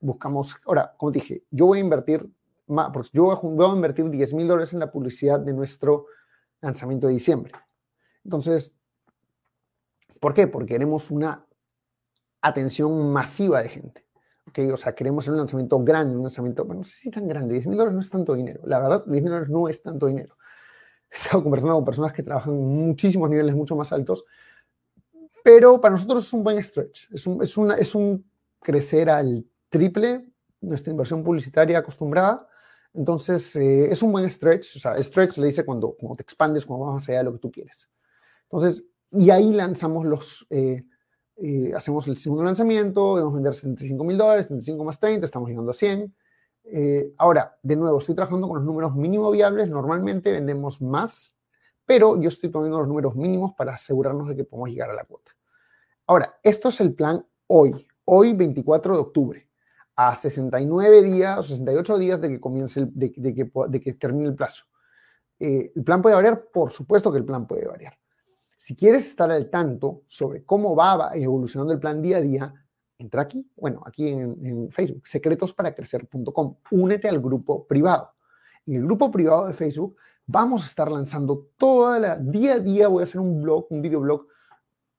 buscamos, 0.00 0.56
ahora, 0.66 0.94
como 0.96 1.12
dije, 1.12 1.44
yo 1.50 1.66
voy 1.66 1.78
a 1.78 1.80
invertir, 1.82 2.28
más, 2.66 2.90
porque 2.92 3.10
yo 3.12 3.36
voy 3.42 3.66
a 3.66 3.74
invertir 3.74 4.08
10 4.10 4.34
mil 4.34 4.46
dólares 4.46 4.72
en 4.72 4.80
la 4.80 4.90
publicidad 4.90 5.40
de 5.40 5.52
nuestro 5.52 6.06
lanzamiento 6.60 7.06
de 7.06 7.14
diciembre. 7.14 7.52
Entonces, 8.24 8.74
¿por 10.20 10.34
qué? 10.34 10.46
Porque 10.46 10.74
queremos 10.74 11.10
una 11.10 11.46
atención 12.40 13.10
masiva 13.12 13.62
de 13.62 13.68
gente. 13.68 14.06
¿okay? 14.48 14.70
O 14.70 14.76
sea, 14.76 14.94
queremos 14.94 15.24
hacer 15.24 15.32
un 15.32 15.38
lanzamiento 15.38 15.82
grande, 15.82 16.16
un 16.16 16.22
lanzamiento, 16.22 16.64
bueno, 16.64 16.80
no 16.80 16.84
sé 16.84 16.96
si 16.96 17.10
tan 17.10 17.26
grande, 17.26 17.54
10 17.54 17.68
mil 17.68 17.78
dólares 17.78 17.94
no 17.94 18.00
es 18.00 18.10
tanto 18.10 18.34
dinero. 18.34 18.60
La 18.64 18.80
verdad, 18.80 19.04
10 19.06 19.22
mil 19.22 19.30
dólares 19.30 19.50
no 19.50 19.68
es 19.68 19.82
tanto 19.82 20.06
dinero. 20.06 20.36
He 21.10 21.16
estado 21.16 21.42
conversando 21.42 21.74
con 21.76 21.84
personas 21.84 22.12
que 22.12 22.22
trabajan 22.22 22.54
en 22.54 22.86
muchísimos 22.86 23.30
niveles 23.30 23.54
mucho 23.54 23.74
más 23.76 23.92
altos, 23.92 24.24
pero 25.42 25.80
para 25.80 25.92
nosotros 25.92 26.26
es 26.26 26.32
un 26.34 26.44
buen 26.44 26.62
stretch, 26.62 27.10
es 27.12 27.26
un, 27.26 27.42
es 27.42 27.56
una, 27.56 27.74
es 27.76 27.94
un 27.94 28.30
crecer 28.60 29.08
al 29.08 29.46
triple 29.68 30.26
nuestra 30.60 30.90
inversión 30.90 31.22
publicitaria 31.22 31.78
acostumbrada. 31.78 32.46
Entonces, 32.94 33.54
eh, 33.56 33.90
es 33.90 34.02
un 34.02 34.12
buen 34.12 34.28
stretch. 34.28 34.76
O 34.76 34.78
sea, 34.78 35.00
stretch 35.02 35.38
le 35.38 35.46
dice 35.46 35.64
cuando, 35.64 35.94
cuando 35.98 36.16
te 36.16 36.22
expandes, 36.22 36.66
cuando 36.66 36.86
vas 36.86 36.94
más 36.94 37.08
allá 37.08 37.18
de 37.18 37.24
lo 37.24 37.32
que 37.32 37.38
tú 37.38 37.50
quieres. 37.50 37.88
Entonces, 38.44 38.84
y 39.10 39.30
ahí 39.30 39.52
lanzamos 39.52 40.06
los, 40.06 40.46
eh, 40.50 40.84
eh, 41.36 41.72
hacemos 41.74 42.06
el 42.08 42.16
segundo 42.16 42.44
lanzamiento, 42.44 43.16
debemos 43.16 43.34
vender 43.34 43.54
75 43.54 44.04
mil 44.04 44.18
dólares, 44.18 44.44
75 44.44 44.84
más 44.84 44.98
30, 44.98 45.24
estamos 45.24 45.48
llegando 45.48 45.70
a 45.70 45.74
100. 45.74 46.14
ahora, 47.16 47.56
de 47.62 47.76
nuevo, 47.76 47.98
estoy 47.98 48.14
trabajando 48.14 48.48
con 48.48 48.56
los 48.58 48.66
números 48.66 48.94
mínimo 48.94 49.30
viables. 49.30 49.68
Normalmente 49.68 50.32
vendemos 50.32 50.82
más, 50.82 51.34
pero 51.86 52.20
yo 52.20 52.28
estoy 52.28 52.50
poniendo 52.50 52.78
los 52.78 52.88
números 52.88 53.14
mínimos 53.14 53.52
para 53.54 53.74
asegurarnos 53.74 54.28
de 54.28 54.36
que 54.36 54.44
podemos 54.44 54.70
llegar 54.70 54.90
a 54.90 54.94
la 54.94 55.04
cuota. 55.04 55.32
Ahora, 56.06 56.38
esto 56.42 56.68
es 56.68 56.80
el 56.80 56.94
plan 56.94 57.24
hoy, 57.46 57.86
hoy 58.04 58.32
24 58.32 58.94
de 58.94 59.00
octubre 59.00 59.47
a 59.98 60.14
69 60.14 61.02
días 61.02 61.40
o 61.40 61.42
68 61.42 61.98
días 61.98 62.20
de 62.20 62.28
que 62.28 62.38
comience, 62.38 62.86
de, 62.88 63.10
que, 63.10 63.50
de 63.68 63.80
que 63.80 63.94
termine 63.94 64.28
el 64.28 64.36
plazo. 64.36 64.62
Eh, 65.40 65.72
¿El 65.74 65.82
plan 65.82 66.00
puede 66.00 66.14
variar? 66.14 66.44
Por 66.52 66.70
supuesto 66.70 67.10
que 67.10 67.18
el 67.18 67.24
plan 67.24 67.48
puede 67.48 67.66
variar. 67.66 67.98
Si 68.56 68.76
quieres 68.76 69.06
estar 69.06 69.28
al 69.28 69.50
tanto 69.50 70.02
sobre 70.06 70.44
cómo 70.44 70.76
va 70.76 71.10
evolucionando 71.14 71.72
el 71.72 71.80
plan 71.80 72.00
día 72.00 72.18
a 72.18 72.20
día, 72.20 72.54
entra 72.96 73.22
aquí, 73.22 73.44
bueno, 73.56 73.82
aquí 73.84 74.06
en, 74.08 74.38
en 74.46 74.70
Facebook, 74.70 75.04
secretosparacrecer.com. 75.04 76.56
Únete 76.70 77.08
al 77.08 77.20
grupo 77.20 77.66
privado. 77.66 78.12
En 78.66 78.76
el 78.76 78.84
grupo 78.84 79.10
privado 79.10 79.48
de 79.48 79.54
Facebook 79.54 79.96
vamos 80.26 80.62
a 80.62 80.66
estar 80.66 80.92
lanzando 80.92 81.48
toda 81.56 81.98
la 81.98 82.16
día 82.16 82.54
a 82.54 82.58
día. 82.60 82.86
Voy 82.86 83.00
a 83.00 83.04
hacer 83.04 83.20
un 83.20 83.42
blog, 83.42 83.66
un 83.70 83.82
videoblog. 83.82 84.28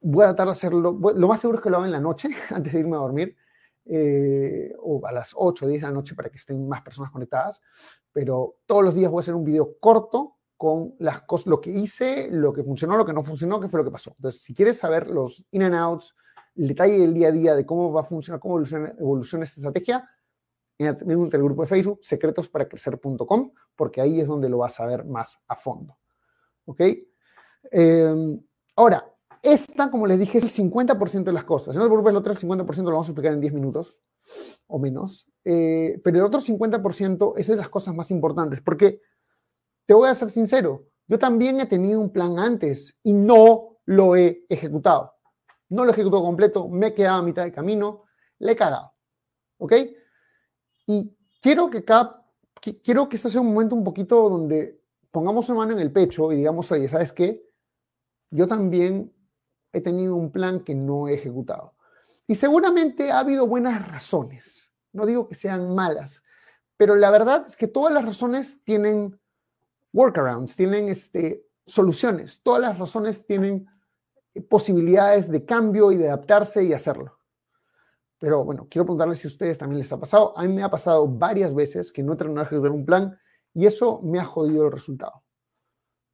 Voy 0.01 0.23
a 0.23 0.27
tratar 0.27 0.47
de 0.47 0.51
hacerlo. 0.51 0.99
Lo 1.15 1.27
más 1.29 1.39
seguro 1.39 1.59
es 1.59 1.63
que 1.63 1.69
lo 1.69 1.77
haga 1.77 1.85
en 1.85 1.93
la 1.93 2.01
noche, 2.01 2.27
antes 2.49 2.73
de 2.73 2.81
irme 2.81 2.97
a 2.97 2.99
dormir 2.99 3.37
eh, 3.85 4.73
o 4.79 5.05
a 5.05 5.11
las 5.11 5.31
8 5.35 5.65
o 5.65 5.67
10 5.67 5.81
de 5.81 5.87
la 5.87 5.93
noche 5.93 6.15
para 6.15 6.29
que 6.29 6.37
estén 6.37 6.67
más 6.67 6.81
personas 6.81 7.11
conectadas, 7.11 7.61
pero 8.11 8.57
todos 8.65 8.83
los 8.83 8.93
días 8.93 9.09
voy 9.09 9.19
a 9.19 9.21
hacer 9.21 9.35
un 9.35 9.43
video 9.43 9.77
corto 9.79 10.37
con 10.57 10.93
las 10.99 11.21
cosas, 11.21 11.47
lo 11.47 11.61
que 11.61 11.71
hice, 11.71 12.27
lo 12.31 12.51
que 12.51 12.63
funcionó, 12.63 12.97
lo 12.97 13.05
que 13.05 13.13
no 13.13 13.23
funcionó, 13.23 13.59
qué 13.59 13.69
fue 13.69 13.79
lo 13.79 13.85
que 13.85 13.91
pasó. 13.91 14.13
Entonces, 14.17 14.41
si 14.41 14.53
quieres 14.53 14.77
saber 14.77 15.09
los 15.09 15.45
in 15.51 15.63
and 15.63 15.75
outs, 15.75 16.13
el 16.55 16.67
detalle 16.67 16.99
del 16.99 17.13
día 17.13 17.29
a 17.29 17.31
día 17.31 17.55
de 17.55 17.65
cómo 17.65 17.93
va 17.93 18.01
a 18.01 18.03
funcionar, 18.03 18.41
cómo 18.41 18.59
evoluciona, 18.59 19.45
esta 19.45 19.61
estrategia, 19.61 20.09
en 20.77 20.87
el, 20.87 21.29
grupo 21.29 21.61
de 21.61 21.67
Facebook, 21.67 21.99
secretosparacrecer.com, 22.01 23.53
porque 23.75 24.01
ahí 24.01 24.19
es 24.19 24.27
donde 24.27 24.49
lo 24.49 24.57
vas 24.57 24.79
a 24.79 24.85
ver 24.85 25.05
más 25.05 25.39
a 25.47 25.55
fondo. 25.55 25.97
¿Ok? 26.65 26.81
Eh, 27.71 28.39
ahora, 28.75 29.09
esta, 29.41 29.89
como 29.89 30.07
les 30.07 30.19
dije, 30.19 30.37
es 30.37 30.43
el 30.43 30.51
50% 30.51 31.23
de 31.23 31.33
las 31.33 31.43
cosas. 31.43 31.75
No 31.75 31.83
te 31.83 31.87
preocupes, 31.87 32.11
el 32.11 32.17
otro 32.17 32.33
50% 32.33 32.83
lo 32.83 32.91
vamos 32.91 33.07
a 33.07 33.11
explicar 33.11 33.33
en 33.33 33.41
10 33.41 33.53
minutos 33.53 33.97
o 34.67 34.79
menos. 34.79 35.27
Eh, 35.45 35.99
pero 36.03 36.17
el 36.17 36.23
otro 36.23 36.39
50% 36.39 37.33
es 37.37 37.47
de 37.47 37.55
las 37.55 37.69
cosas 37.69 37.95
más 37.95 38.11
importantes, 38.11 38.61
porque 38.61 39.01
te 39.85 39.93
voy 39.93 40.09
a 40.09 40.15
ser 40.15 40.29
sincero, 40.29 40.85
yo 41.07 41.17
también 41.17 41.59
he 41.59 41.65
tenido 41.65 41.99
un 41.99 42.11
plan 42.11 42.37
antes 42.37 42.97
y 43.01 43.13
no 43.13 43.79
lo 43.85 44.15
he 44.15 44.45
ejecutado. 44.49 45.13
No 45.69 45.83
lo 45.83 45.89
he 45.89 45.93
ejecutado 45.93 46.23
completo, 46.23 46.67
me 46.67 46.87
he 46.87 46.93
quedado 46.93 47.17
a 47.17 47.23
mitad 47.23 47.43
de 47.43 47.51
camino, 47.51 48.03
le 48.37 48.51
he 48.51 48.55
cagado. 48.55 48.93
¿Ok? 49.57 49.73
Y 50.85 51.17
quiero 51.41 51.69
que, 51.69 51.83
cada, 51.83 52.23
quiero 52.83 53.09
que 53.09 53.15
este 53.15 53.29
sea 53.29 53.41
un 53.41 53.53
momento 53.53 53.75
un 53.75 53.83
poquito 53.83 54.29
donde 54.29 54.79
pongamos 55.09 55.49
una 55.49 55.59
mano 55.59 55.73
en 55.73 55.79
el 55.79 55.91
pecho 55.91 56.31
y 56.31 56.37
digamos, 56.37 56.71
oye, 56.71 56.87
¿sabes 56.87 57.11
qué? 57.11 57.43
Yo 58.29 58.47
también 58.47 59.11
he 59.71 59.81
tenido 59.81 60.15
un 60.15 60.31
plan 60.31 60.61
que 60.61 60.75
no 60.75 61.07
he 61.07 61.15
ejecutado. 61.15 61.73
Y 62.27 62.35
seguramente 62.35 63.11
ha 63.11 63.19
habido 63.19 63.47
buenas 63.47 63.87
razones. 63.87 64.71
No 64.93 65.05
digo 65.05 65.27
que 65.27 65.35
sean 65.35 65.73
malas, 65.75 66.23
pero 66.77 66.95
la 66.95 67.11
verdad 67.11 67.43
es 67.47 67.55
que 67.55 67.67
todas 67.67 67.93
las 67.93 68.05
razones 68.05 68.63
tienen 68.63 69.19
workarounds, 69.93 70.55
tienen 70.55 70.89
este, 70.89 71.45
soluciones. 71.65 72.41
Todas 72.41 72.61
las 72.61 72.77
razones 72.77 73.25
tienen 73.25 73.67
eh, 74.33 74.41
posibilidades 74.41 75.29
de 75.29 75.45
cambio 75.45 75.91
y 75.91 75.97
de 75.97 76.07
adaptarse 76.07 76.63
y 76.63 76.73
hacerlo. 76.73 77.17
Pero 78.19 78.43
bueno, 78.43 78.67
quiero 78.69 78.85
preguntarles 78.85 79.19
si 79.19 79.27
a 79.27 79.31
ustedes 79.31 79.57
también 79.57 79.79
les 79.79 79.91
ha 79.91 79.99
pasado. 79.99 80.37
A 80.37 80.43
mí 80.43 80.53
me 80.53 80.63
ha 80.63 80.69
pasado 80.69 81.07
varias 81.07 81.53
veces 81.53 81.91
que 81.91 82.03
no 82.03 82.13
he 82.13 82.17
terminado 82.17 82.43
de 82.43 82.47
ejecutar 82.47 82.71
un 82.71 82.85
plan 82.85 83.19
y 83.53 83.65
eso 83.65 84.01
me 84.01 84.19
ha 84.19 84.25
jodido 84.25 84.65
el 84.65 84.71
resultado. 84.71 85.23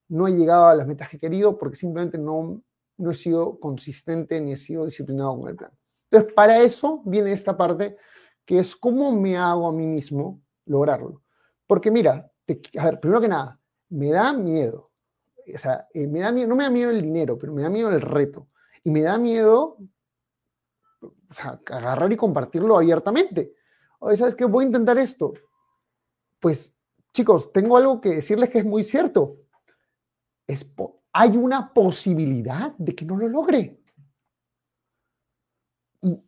No 0.07 0.27
he 0.27 0.31
llegado 0.31 0.67
a 0.67 0.75
las 0.75 0.85
metas 0.85 1.09
que 1.09 1.17
he 1.17 1.19
querido 1.19 1.57
porque 1.57 1.77
simplemente 1.77 2.19
no, 2.19 2.61
no 2.97 3.11
he 3.11 3.13
sido 3.13 3.59
consistente 3.59 4.39
ni 4.41 4.53
he 4.53 4.57
sido 4.57 4.85
disciplinado 4.85 5.39
con 5.39 5.49
el 5.49 5.55
plan. 5.55 5.71
Entonces, 6.09 6.33
para 6.33 6.59
eso 6.61 7.01
viene 7.05 7.31
esta 7.31 7.57
parte 7.57 7.97
que 8.45 8.59
es 8.59 8.75
cómo 8.75 9.11
me 9.11 9.37
hago 9.37 9.67
a 9.67 9.71
mí 9.71 9.85
mismo 9.85 10.41
lograrlo. 10.65 11.23
Porque 11.67 11.91
mira, 11.91 12.31
a 12.77 12.85
ver, 12.85 12.99
primero 12.99 13.21
que 13.21 13.27
nada, 13.27 13.59
me 13.89 14.11
da 14.11 14.33
miedo. 14.33 14.91
O 15.53 15.57
sea, 15.57 15.87
eh, 15.93 16.07
me 16.07 16.19
da 16.19 16.31
miedo, 16.31 16.47
no 16.47 16.55
me 16.55 16.63
da 16.63 16.69
miedo 16.69 16.91
el 16.91 17.01
dinero, 17.01 17.37
pero 17.37 17.53
me 17.53 17.63
da 17.63 17.69
miedo 17.69 17.89
el 17.89 18.01
reto. 18.01 18.47
Y 18.83 18.91
me 18.91 19.01
da 19.01 19.17
miedo 19.17 19.77
agarrar 21.67 22.11
y 22.11 22.15
compartirlo 22.15 22.77
abiertamente. 22.77 23.53
Oye, 23.99 24.17
¿sabes 24.17 24.35
qué? 24.35 24.45
Voy 24.45 24.63
a 24.63 24.67
intentar 24.67 24.97
esto. 24.97 25.33
Pues, 26.39 26.75
chicos, 27.13 27.51
tengo 27.51 27.77
algo 27.77 27.99
que 27.99 28.09
decirles 28.09 28.49
que 28.49 28.59
es 28.59 28.65
muy 28.65 28.83
cierto. 28.83 29.37
Es, 30.47 30.63
hay 31.17 31.37
una 31.37 31.73
posibilidad 31.73 32.73
de 32.77 32.93
que 32.93 33.05
no 33.05 33.15
lo 33.15 33.29
logre. 33.29 33.79
Y, 36.01 36.21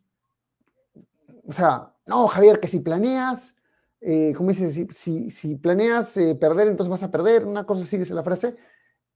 o 1.46 1.52
sea, 1.52 1.94
no, 2.06 2.26
Javier, 2.26 2.58
que 2.58 2.68
si 2.68 2.80
planeas 2.80 3.54
eh, 4.00 4.32
como 4.36 4.50
dices, 4.50 4.86
si, 4.94 5.56
planeas 5.56 6.16
eh, 6.16 6.34
perder, 6.36 6.68
entonces 6.68 6.90
vas 6.90 7.02
a 7.02 7.10
perder, 7.10 7.44
una 7.44 7.64
cosa 7.64 7.82
así 7.82 7.98
dice 7.98 8.14
la 8.14 8.22
frase. 8.22 8.56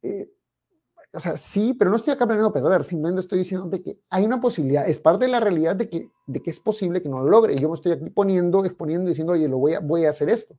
Eh, 0.03 0.31
o 1.13 1.21
sea, 1.21 1.37
sí, 1.37 1.75
pero 1.75 1.91
no 1.91 1.97
estoy 1.97 2.13
acá 2.13 2.27
planeando 2.27 2.53
perder, 2.53 2.85
simplemente 2.85 3.21
estoy 3.21 3.39
diciendo 3.39 3.71
que 3.71 4.01
hay 4.09 4.25
una 4.25 4.41
posibilidad, 4.41 4.89
es 4.89 4.99
parte 4.99 5.27
de 5.27 5.31
la 5.31 5.41
realidad 5.41 5.77
de 5.77 5.89
que, 5.89 6.11
de 6.27 6.43
que 6.43 6.51
es 6.51 6.59
posible 6.59 7.03
que 7.03 7.09
no 7.09 7.23
lo 7.23 7.31
logre. 7.31 7.59
Yo 7.59 7.69
me 7.69 7.75
estoy 7.75 7.93
aquí 7.93 8.11
poniendo, 8.11 8.65
exponiendo, 8.65 9.09
diciendo, 9.09 9.35
oye, 9.35 9.47
lo 9.49 9.59
voy 9.59 9.75
a, 9.75 9.81
voy 9.81 10.05
a 10.07 10.11
hacer 10.11 10.29
esto. 10.29 10.57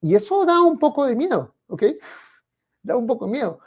Y 0.00 0.14
eso 0.14 0.44
da 0.44 0.62
un 0.62 0.78
poco 0.78 1.06
de 1.06 1.14
miedo, 1.16 1.54
¿ok? 1.68 1.82
Da 2.82 2.96
un 2.96 3.06
poco 3.08 3.26
de 3.26 3.32
miedo. 3.32 3.58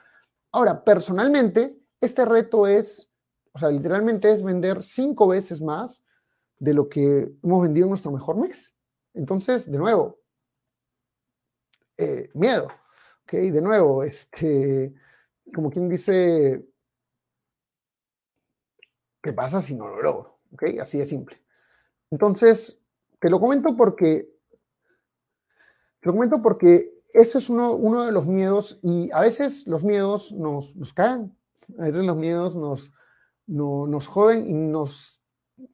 Ahora, 0.52 0.84
personalmente, 0.84 1.78
este 2.02 2.26
reto 2.26 2.68
es, 2.68 3.10
o 3.54 3.60
sea, 3.60 3.70
literalmente 3.70 4.32
es 4.32 4.44
vender 4.44 4.82
cinco 4.82 5.28
veces 5.28 5.62
más 5.62 6.04
de 6.58 6.74
lo 6.74 6.90
que 6.90 7.32
hemos 7.44 7.62
vendido 7.62 7.86
en 7.86 7.90
nuestro 7.90 8.12
mejor 8.12 8.38
mes. 8.38 8.74
Entonces, 9.14 9.72
de 9.72 9.78
nuevo, 9.78 10.20
eh, 11.98 12.30
miedo, 12.34 12.68
¿ok? 13.24 13.34
De 13.34 13.62
nuevo, 13.62 14.04
este, 14.04 14.94
como 15.54 15.70
quien 15.70 15.90
dice, 15.90 16.66
¿qué 19.22 19.34
pasa 19.34 19.62
si 19.62 19.76
no 19.76 19.88
lo 19.88 20.02
logro? 20.02 20.40
¿Ok? 20.54 20.64
Así 20.82 20.98
de 20.98 21.06
simple. 21.06 21.42
Entonces, 22.12 22.80
te 23.20 23.30
lo 23.30 23.40
comento 23.40 23.76
porque, 23.76 24.30
te 26.00 26.08
lo 26.08 26.14
comento 26.14 26.42
porque 26.42 26.99
eso 27.14 27.38
es 27.38 27.50
uno, 27.50 28.06
de 28.06 28.12
los 28.12 28.26
miedos 28.26 28.80
y 28.82 29.12
a 29.12 29.22
veces 29.22 29.66
los 29.68 29.84
miedos 29.84 30.32
nos, 30.32 30.76
nos 30.76 30.94
caen, 30.94 31.36
a 31.78 31.84
veces 31.84 32.04
los 32.04 32.16
miedos 32.16 32.56
nos, 32.56 32.92
nos 33.48 34.08
joden 34.08 34.48
y 34.48 34.54
nos 34.54 35.22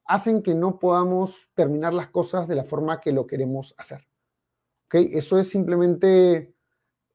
hacen 0.04 0.42
que 0.42 0.54
no 0.54 0.78
podamos 0.78 1.50
terminar 1.54 1.94
las 1.94 2.08
cosas 2.08 2.48
de 2.48 2.54
la 2.54 2.64
forma 2.64 3.00
que 3.00 3.12
lo 3.12 3.26
queremos 3.26 3.74
hacer. 3.78 4.06
¿Ok? 4.86 4.94
Eso 5.12 5.38
es 5.38 5.48
simplemente 5.48 6.54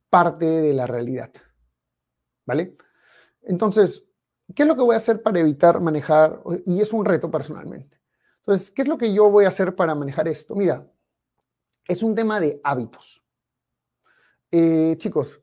parte 0.10 0.46
de 0.46 0.74
la 0.74 0.88
realidad. 0.88 1.32
¿Vale? 2.46 2.78
Entonces, 3.42 4.04
¿qué 4.56 4.64
es 4.64 4.68
lo 4.68 4.76
que 4.76 4.82
voy 4.82 4.94
a 4.94 4.98
hacer 4.98 5.22
para 5.22 5.40
evitar 5.40 5.80
manejar? 5.82 6.42
Y 6.66 6.82
es 6.82 6.94
un 6.94 7.06
reto 7.06 7.32
personalmente. 7.32 8.00
Entonces, 8.40 8.72
¿qué 8.72 8.82
es 8.84 8.88
lo 8.88 8.98
que 8.98 9.14
yo 9.14 9.30
voy 9.30 9.46
a 9.46 9.50
hacer 9.50 9.76
para 9.76 9.96
manejar 9.96 10.28
esto? 10.28 10.56
Mira, 10.56 10.88
es 11.88 12.04
un 12.04 12.16
tema 12.16 12.40
de 12.40 12.60
hábitos. 12.64 13.24
Eh, 14.52 14.96
chicos, 14.98 15.40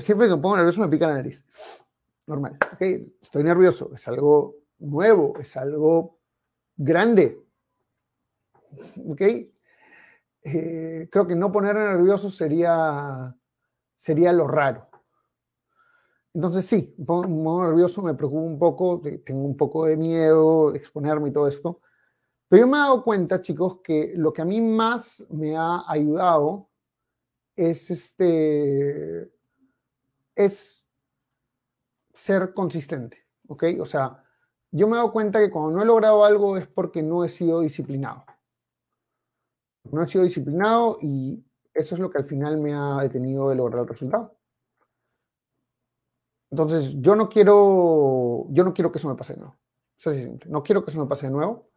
siempre 0.00 0.26
que 0.26 0.36
me 0.36 0.42
pongo 0.42 0.56
nervioso 0.56 0.80
me 0.80 0.88
pica 0.88 1.06
la 1.06 1.14
nariz. 1.14 1.44
Normal. 2.26 2.58
¿okay? 2.74 3.16
Estoy 3.22 3.42
nervioso. 3.42 3.90
Es 3.94 4.06
algo 4.06 4.56
nuevo, 4.78 5.34
es 5.40 5.56
algo 5.56 6.18
grande. 6.76 7.42
¿Ok? 9.08 9.22
Eh, 10.42 11.08
creo 11.10 11.26
que 11.26 11.34
no 11.34 11.50
poner 11.50 11.74
nervioso 11.74 12.30
sería, 12.30 13.34
sería 13.96 14.32
lo 14.32 14.46
raro. 14.46 14.88
Entonces 16.34 16.66
sí, 16.66 16.94
un 16.98 17.06
poco 17.06 17.64
nervioso, 17.64 18.02
me 18.02 18.14
preocupo 18.14 18.42
un 18.42 18.58
poco, 18.58 19.02
tengo 19.24 19.44
un 19.44 19.56
poco 19.56 19.86
de 19.86 19.96
miedo 19.96 20.70
de 20.70 20.78
exponerme 20.78 21.30
y 21.30 21.32
todo 21.32 21.48
esto. 21.48 21.80
Pero 22.48 22.60
yo 22.60 22.66
me 22.68 22.76
he 22.76 22.80
dado 22.80 23.02
cuenta, 23.02 23.42
chicos, 23.42 23.80
que 23.82 24.12
lo 24.14 24.32
que 24.32 24.42
a 24.42 24.44
mí 24.44 24.60
más 24.60 25.26
me 25.30 25.56
ha 25.56 25.84
ayudado 25.88 26.68
es 27.58 27.90
este 27.90 29.30
es 30.36 30.86
ser 32.14 32.54
consistente, 32.54 33.26
¿ok? 33.48 33.64
O 33.80 33.84
sea, 33.84 34.22
yo 34.70 34.86
me 34.86 34.94
he 34.94 34.96
dado 34.96 35.12
cuenta 35.12 35.40
que 35.40 35.50
cuando 35.50 35.72
no 35.72 35.82
he 35.82 35.86
logrado 35.86 36.24
algo 36.24 36.56
es 36.56 36.68
porque 36.68 37.02
no 37.02 37.24
he 37.24 37.28
sido 37.28 37.60
disciplinado. 37.60 38.24
No 39.90 40.02
he 40.02 40.06
sido 40.06 40.22
disciplinado 40.22 40.98
y 41.02 41.44
eso 41.74 41.96
es 41.96 42.00
lo 42.00 42.10
que 42.10 42.18
al 42.18 42.26
final 42.26 42.58
me 42.58 42.74
ha 42.74 42.98
detenido 43.02 43.48
de 43.48 43.56
lograr 43.56 43.82
el 43.82 43.88
resultado. 43.88 44.36
Entonces, 46.50 46.94
yo 47.00 47.16
no 47.16 47.28
quiero, 47.28 48.46
yo 48.50 48.64
no 48.64 48.72
quiero 48.72 48.92
que 48.92 48.98
eso 48.98 49.08
me 49.08 49.16
pase 49.16 49.34
de 49.34 49.40
nuevo. 49.40 49.58
Es 49.98 50.06
así 50.06 50.22
simple. 50.22 50.48
No 50.48 50.62
quiero 50.62 50.84
que 50.84 50.90
eso 50.92 51.00
me 51.00 51.08
pase 51.08 51.26
de 51.26 51.32
nuevo. 51.32 51.70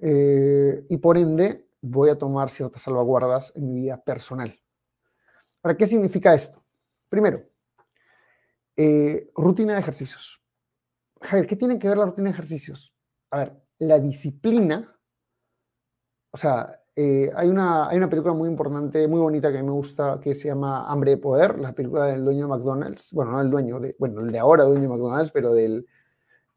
Eh, 0.00 0.86
y 0.88 0.96
por 0.98 1.18
ende, 1.18 1.68
voy 1.80 2.10
a 2.10 2.18
tomar 2.18 2.48
ciertas 2.50 2.82
salvaguardas 2.82 3.52
en 3.56 3.66
mi 3.66 3.80
vida 3.80 4.02
personal. 4.02 4.58
¿Para 5.64 5.78
qué 5.78 5.86
significa 5.86 6.34
esto? 6.34 6.62
Primero, 7.08 7.42
eh, 8.76 9.30
rutina 9.34 9.72
de 9.72 9.80
ejercicios. 9.80 10.38
Javier, 11.22 11.46
¿qué 11.46 11.56
tiene 11.56 11.78
que 11.78 11.88
ver 11.88 11.96
la 11.96 12.04
rutina 12.04 12.28
de 12.28 12.34
ejercicios? 12.34 12.94
A 13.30 13.38
ver, 13.38 13.62
la 13.78 13.98
disciplina, 13.98 14.94
o 16.30 16.36
sea, 16.36 16.82
eh, 16.94 17.32
hay, 17.34 17.48
una, 17.48 17.88
hay 17.88 17.96
una 17.96 18.10
película 18.10 18.34
muy 18.34 18.50
importante, 18.50 19.08
muy 19.08 19.20
bonita 19.20 19.50
que 19.50 19.62
me 19.62 19.70
gusta, 19.70 20.20
que 20.20 20.34
se 20.34 20.48
llama 20.48 20.86
Hambre 20.86 21.12
de 21.12 21.16
Poder, 21.16 21.58
la 21.58 21.72
película 21.72 22.04
del 22.08 22.26
dueño 22.26 22.42
de 22.42 22.48
McDonald's, 22.48 23.14
bueno, 23.14 23.30
no 23.30 23.40
el 23.40 23.48
dueño, 23.48 23.80
de, 23.80 23.96
bueno, 23.98 24.20
el 24.20 24.32
de 24.32 24.38
ahora 24.38 24.64
dueño 24.64 24.82
de 24.82 24.88
McDonald's, 24.88 25.30
pero 25.30 25.54
del, 25.54 25.86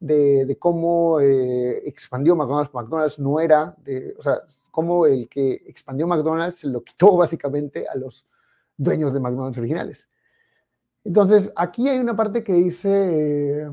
de, 0.01 0.57
cómo 0.59 1.21
eh, 1.21 1.77
expandió 1.87 2.35
McDonald's. 2.35 2.73
McDonald's 2.73 3.19
no 3.19 3.39
era, 3.39 3.73
de, 3.85 4.13
o 4.19 4.21
sea, 4.21 4.39
cómo 4.69 5.05
el 5.05 5.29
que 5.29 5.63
expandió 5.65 6.07
McDonald's 6.07 6.59
se 6.59 6.67
lo 6.67 6.83
quitó 6.83 7.15
básicamente 7.15 7.87
a 7.87 7.95
los 7.95 8.27
dueños 8.77 9.13
de 9.13 9.19
McDonald's 9.19 9.57
originales. 9.57 10.09
Entonces, 11.03 11.51
aquí 11.55 11.87
hay 11.87 11.99
una 11.99 12.15
parte 12.15 12.43
que 12.43 12.53
dice, 12.53 13.69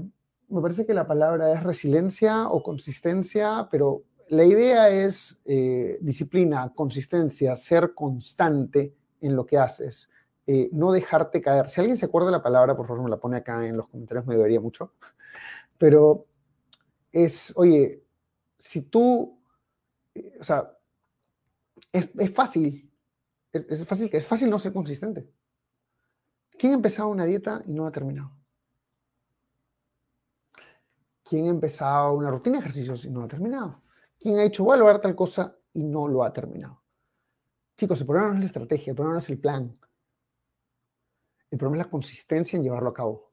me 0.48 0.60
parece 0.60 0.86
que 0.86 0.94
la 0.94 1.06
palabra 1.06 1.52
es 1.52 1.62
resiliencia 1.62 2.48
o 2.48 2.62
consistencia, 2.62 3.68
pero 3.70 4.02
la 4.28 4.44
idea 4.44 4.88
es 4.88 5.40
eh, 5.44 5.98
disciplina, 6.00 6.72
consistencia, 6.74 7.54
ser 7.54 7.94
constante 7.94 8.94
en 9.20 9.36
lo 9.36 9.46
que 9.46 9.58
haces, 9.58 10.08
eh, 10.46 10.68
no 10.72 10.92
dejarte 10.92 11.40
caer. 11.40 11.70
Si 11.70 11.80
alguien 11.80 11.96
se 11.96 12.06
acuerda 12.06 12.26
de 12.26 12.32
la 12.32 12.42
palabra, 12.42 12.76
por 12.76 12.86
favor 12.86 13.02
me 13.02 13.10
la 13.10 13.18
pone 13.18 13.36
acá 13.36 13.66
en 13.66 13.76
los 13.76 13.88
comentarios, 13.88 14.26
me 14.26 14.36
debería 14.36 14.60
mucho. 14.60 14.92
Pero 15.78 16.26
es, 17.12 17.52
oye, 17.56 18.02
si 18.58 18.82
tú, 18.82 19.38
eh, 20.14 20.38
o 20.40 20.44
sea, 20.44 20.70
es, 21.92 22.30
fácil, 22.32 22.90
es, 23.54 23.66
es, 23.70 23.86
fácil, 23.86 24.10
es 24.12 24.26
fácil 24.26 24.50
no 24.50 24.58
ser 24.58 24.72
consistente. 24.72 25.26
¿Quién 26.58 26.72
ha 26.72 26.76
empezado 26.76 27.08
una 27.08 27.24
dieta 27.24 27.62
y 27.64 27.72
no 27.72 27.86
ha 27.86 27.92
terminado? 27.92 28.32
¿Quién 31.22 31.46
ha 31.46 31.50
empezado 31.50 32.12
una 32.14 32.30
rutina 32.30 32.56
de 32.56 32.60
ejercicios 32.60 33.04
y 33.04 33.10
no 33.10 33.22
ha 33.22 33.28
terminado? 33.28 33.82
¿Quién 34.18 34.38
ha 34.38 34.42
dicho, 34.42 34.64
voy 34.64 34.74
a 34.74 34.78
lograr 34.78 35.00
tal 35.00 35.14
cosa 35.14 35.56
y 35.72 35.84
no 35.84 36.06
lo 36.06 36.22
ha 36.22 36.32
terminado? 36.32 36.82
Chicos, 37.76 38.00
el 38.00 38.06
problema 38.06 38.28
no 38.28 38.34
es 38.34 38.40
la 38.40 38.46
estrategia, 38.46 38.90
el 38.90 38.96
problema 38.96 39.14
no 39.14 39.18
es 39.18 39.30
el 39.30 39.38
plan. 39.38 39.78
El 41.50 41.58
problema 41.58 41.82
es 41.82 41.86
la 41.86 41.90
consistencia 41.90 42.56
en 42.56 42.62
llevarlo 42.62 42.90
a 42.90 42.94
cabo. 42.94 43.32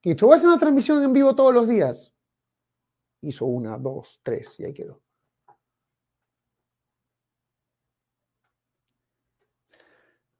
¿Quién 0.00 0.12
ha 0.12 0.14
dicho, 0.14 0.26
voy 0.26 0.34
a 0.34 0.36
hacer 0.36 0.48
una 0.48 0.58
transmisión 0.58 1.02
en 1.02 1.12
vivo 1.12 1.34
todos 1.34 1.54
los 1.54 1.68
días. 1.68 2.12
Hizo 3.22 3.46
una, 3.46 3.78
dos, 3.78 4.20
tres 4.22 4.58
y 4.60 4.64
ahí 4.64 4.74
quedó. 4.74 5.03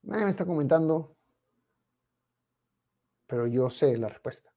Nadie 0.04 0.24
me 0.24 0.30
está 0.30 0.44
comentando, 0.44 1.16
pero 3.26 3.46
yo 3.46 3.70
sé 3.70 3.96
la 3.96 4.08
respuesta. 4.08 4.52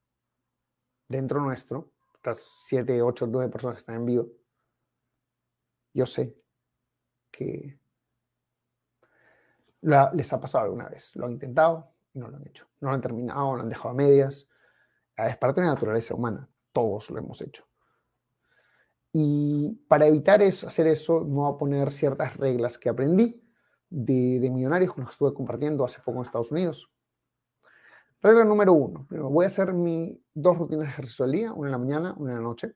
Dentro 1.07 1.39
nuestro, 1.39 1.93
estas 2.15 2.39
7, 2.65 3.01
8, 3.01 3.27
9 3.27 3.49
personas 3.49 3.75
que 3.75 3.79
están 3.79 3.95
en 3.95 4.05
vivo, 4.05 4.27
yo 5.93 6.05
sé 6.05 6.35
que 7.31 7.79
les 9.81 10.33
ha 10.33 10.39
pasado 10.39 10.65
alguna 10.65 10.89
vez. 10.89 11.15
Lo 11.15 11.25
han 11.25 11.31
intentado 11.31 11.93
y 12.13 12.19
no 12.19 12.27
lo 12.27 12.37
han 12.37 12.47
hecho. 12.47 12.67
No 12.81 12.89
lo 12.89 12.95
han 12.95 13.01
terminado, 13.01 13.55
lo 13.55 13.61
han 13.61 13.69
dejado 13.69 13.89
a 13.89 13.93
medias. 13.93 14.47
Es 15.15 15.37
parte 15.37 15.61
de 15.61 15.67
la 15.67 15.73
naturaleza 15.73 16.13
humana. 16.13 16.49
Todos 16.73 17.09
lo 17.09 17.19
hemos 17.19 17.41
hecho. 17.41 17.65
Y 19.13 19.75
para 19.87 20.07
evitar 20.07 20.41
eso, 20.41 20.67
hacer 20.67 20.87
eso, 20.87 21.21
me 21.21 21.35
voy 21.35 21.53
a 21.53 21.57
poner 21.57 21.91
ciertas 21.91 22.35
reglas 22.35 22.77
que 22.77 22.89
aprendí 22.89 23.46
de, 23.89 24.39
de 24.39 24.49
millonarios 24.49 24.93
con 24.93 25.01
los 25.01 25.09
que 25.09 25.13
estuve 25.13 25.33
compartiendo 25.33 25.85
hace 25.85 26.01
poco 26.01 26.19
en 26.19 26.23
Estados 26.23 26.51
Unidos. 26.51 26.89
Regla 28.21 28.43
número 28.43 28.73
uno. 28.73 29.05
Primero, 29.07 29.29
voy 29.29 29.43
a 29.43 29.47
hacer 29.47 29.73
mis 29.73 30.17
dos 30.33 30.57
rutinas 30.57 30.85
de 30.85 30.91
ejercicio 30.91 31.25
al 31.25 31.31
día, 31.31 31.53
una 31.53 31.67
en 31.67 31.71
la 31.71 31.77
mañana, 31.77 32.15
una 32.17 32.31
en 32.31 32.37
la 32.37 32.43
noche. 32.43 32.73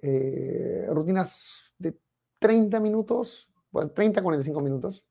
Eh, 0.00 0.86
rutinas 0.90 1.74
de 1.78 1.96
30 2.38 2.80
minutos, 2.80 3.52
bueno, 3.70 3.90
30, 3.90 4.22
45 4.22 4.60
minutos. 4.60 5.04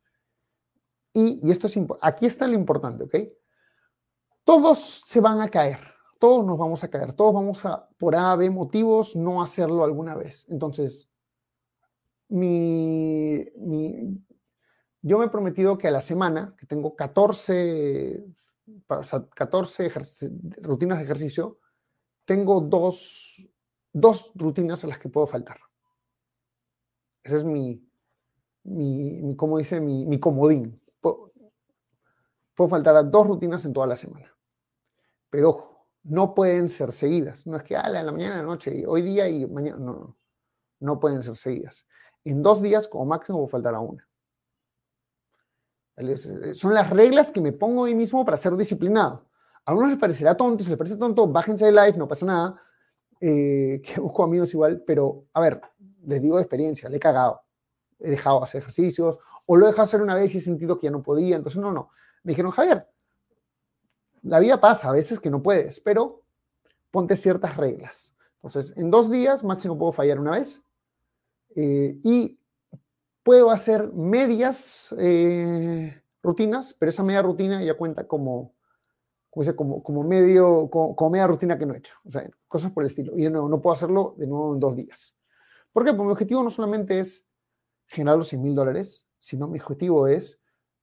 Y, 1.13 1.39
y 1.47 1.51
esto 1.51 1.67
es 1.67 1.77
aquí 2.01 2.25
está 2.25 2.47
lo 2.47 2.56
importante, 2.56 3.04
¿ok? 3.04 3.15
Todos 4.43 5.04
se 5.06 5.21
van 5.21 5.39
a 5.39 5.49
caer, 5.49 5.80
todos 6.19 6.45
nos 6.45 6.58
vamos 6.58 6.84
a 6.84 6.89
caer, 6.89 7.13
todos 7.13 7.34
vamos 7.34 7.65
a, 7.65 7.88
por 7.97 8.15
A, 8.15 8.36
B 8.36 8.49
motivos, 8.49 9.15
no 9.15 9.41
hacerlo 9.41 9.84
alguna 9.84 10.15
vez. 10.15 10.47
Entonces, 10.49 11.10
mi, 12.27 13.45
mi, 13.58 14.17
yo 15.01 15.17
me 15.17 15.25
he 15.25 15.29
prometido 15.29 15.77
que 15.77 15.87
a 15.87 15.91
la 15.91 16.01
semana, 16.01 16.55
que 16.57 16.65
tengo 16.65 16.95
14 16.95 18.23
14 19.33 19.91
rutinas 20.61 20.97
de 20.97 21.03
ejercicio, 21.03 21.59
tengo 22.25 22.61
dos, 22.61 23.47
dos 23.91 24.31
rutinas 24.35 24.83
a 24.83 24.87
las 24.87 24.99
que 24.99 25.09
puedo 25.09 25.27
faltar. 25.27 25.59
Esa 27.23 27.37
es 27.37 27.43
mi, 27.43 27.83
mi, 28.63 29.21
dice, 29.57 29.79
mi, 29.79 30.19
comodín. 30.19 30.81
Puedo, 30.99 31.31
faltar 32.69 32.95
a 32.95 33.03
dos 33.03 33.27
rutinas 33.27 33.65
en 33.65 33.73
toda 33.73 33.87
la 33.87 33.95
semana. 33.95 34.35
Pero 35.29 35.49
ojo, 35.49 35.87
no 36.03 36.33
pueden 36.33 36.69
ser 36.69 36.93
seguidas. 36.93 37.47
No 37.47 37.57
es 37.57 37.63
que, 37.63 37.75
en 37.75 38.05
la 38.05 38.11
mañana, 38.11 38.35
en 38.35 38.41
la 38.41 38.47
noche, 38.47 38.75
y 38.75 38.85
hoy 38.85 39.01
día 39.01 39.27
y 39.27 39.45
mañana. 39.47 39.77
No, 39.77 39.93
no. 39.93 40.17
No 40.79 40.99
pueden 40.99 41.21
ser 41.21 41.35
seguidas. 41.35 41.85
En 42.23 42.41
dos 42.41 42.59
días, 42.59 42.87
como 42.87 43.05
máximo, 43.05 43.37
puedo 43.37 43.49
faltar 43.49 43.75
a 43.75 43.79
una. 43.79 44.07
Eh, 46.09 46.55
son 46.55 46.73
las 46.73 46.89
reglas 46.89 47.31
que 47.31 47.41
me 47.41 47.51
pongo 47.51 47.85
a 47.85 47.87
mí 47.87 47.95
mismo 47.95 48.25
para 48.25 48.37
ser 48.37 48.55
disciplinado. 48.55 49.25
A 49.65 49.71
algunos 49.71 49.91
les 49.91 49.99
parecerá 49.99 50.35
tonto, 50.35 50.63
si 50.63 50.69
les 50.69 50.77
parece 50.77 50.97
tonto, 50.97 51.27
bájense 51.27 51.65
de 51.65 51.71
live, 51.71 51.97
no 51.97 52.07
pasa 52.07 52.25
nada. 52.25 52.61
Eh, 53.19 53.81
que 53.85 53.99
busco 53.99 54.23
amigos 54.23 54.53
igual, 54.53 54.83
pero 54.85 55.25
a 55.33 55.41
ver, 55.41 55.61
les 56.05 56.21
digo 56.21 56.37
de 56.37 56.43
experiencia, 56.43 56.89
le 56.89 56.97
he 56.97 56.99
cagado. 56.99 57.41
He 57.99 58.09
dejado 58.09 58.39
de 58.39 58.43
hacer 58.45 58.61
ejercicios, 58.61 59.17
o 59.45 59.55
lo 59.55 59.65
he 59.65 59.69
dejado 59.69 59.83
hacer 59.83 60.01
una 60.01 60.15
vez 60.15 60.33
y 60.33 60.39
he 60.39 60.41
sentido 60.41 60.79
que 60.79 60.87
ya 60.87 60.91
no 60.91 61.03
podía. 61.03 61.35
Entonces, 61.35 61.61
no, 61.61 61.71
no. 61.71 61.89
Me 62.23 62.31
dijeron, 62.31 62.51
Javier, 62.51 62.87
la 64.23 64.39
vida 64.39 64.59
pasa, 64.59 64.89
a 64.89 64.93
veces 64.93 65.19
que 65.19 65.29
no 65.29 65.41
puedes, 65.41 65.79
pero 65.79 66.23
ponte 66.89 67.15
ciertas 67.15 67.57
reglas. 67.57 68.13
Entonces, 68.35 68.75
en 68.77 68.89
dos 68.89 69.09
días 69.09 69.43
máximo 69.43 69.77
puedo 69.77 69.91
fallar 69.91 70.19
una 70.19 70.31
vez. 70.31 70.61
Eh, 71.55 71.99
y 72.03 72.39
Puedo 73.23 73.51
hacer 73.51 73.91
medias 73.93 74.93
eh, 74.97 76.01
rutinas, 76.23 76.75
pero 76.77 76.89
esa 76.89 77.03
media 77.03 77.21
rutina 77.21 77.63
ya 77.63 77.75
cuenta 77.75 78.07
como, 78.07 78.55
como, 79.29 80.03
medio, 80.03 80.69
como, 80.69 81.10
media 81.10 81.27
rutina 81.27 81.57
que 81.57 81.65
no 81.65 81.73
he 81.73 81.77
hecho. 81.77 81.95
O 82.05 82.12
sea, 82.12 82.29
cosas 82.47 82.71
por 82.71 82.84
el 82.84 82.88
estilo. 82.88 83.17
Y 83.17 83.29
no, 83.29 83.47
no 83.47 83.62
puedo 83.62 83.73
hacerlo 83.73 84.15
de 84.17 84.27
nuevo 84.27 84.53
en 84.53 84.60
dos 84.60 84.75
días. 84.75 85.15
¿Por 85.71 85.86
qué? 85.86 85.91
Porque 85.91 86.07
mi 86.07 86.12
objetivo 86.12 86.43
no 86.43 86.49
solamente 86.49 86.99
es 86.99 87.25
generar 87.88 88.17
los 88.17 88.27
100 88.27 88.41
mil 88.41 88.55
dólares, 88.55 89.05
sino 89.19 89.47
mi 89.47 89.60
objetivo 89.60 90.07
es 90.07 90.39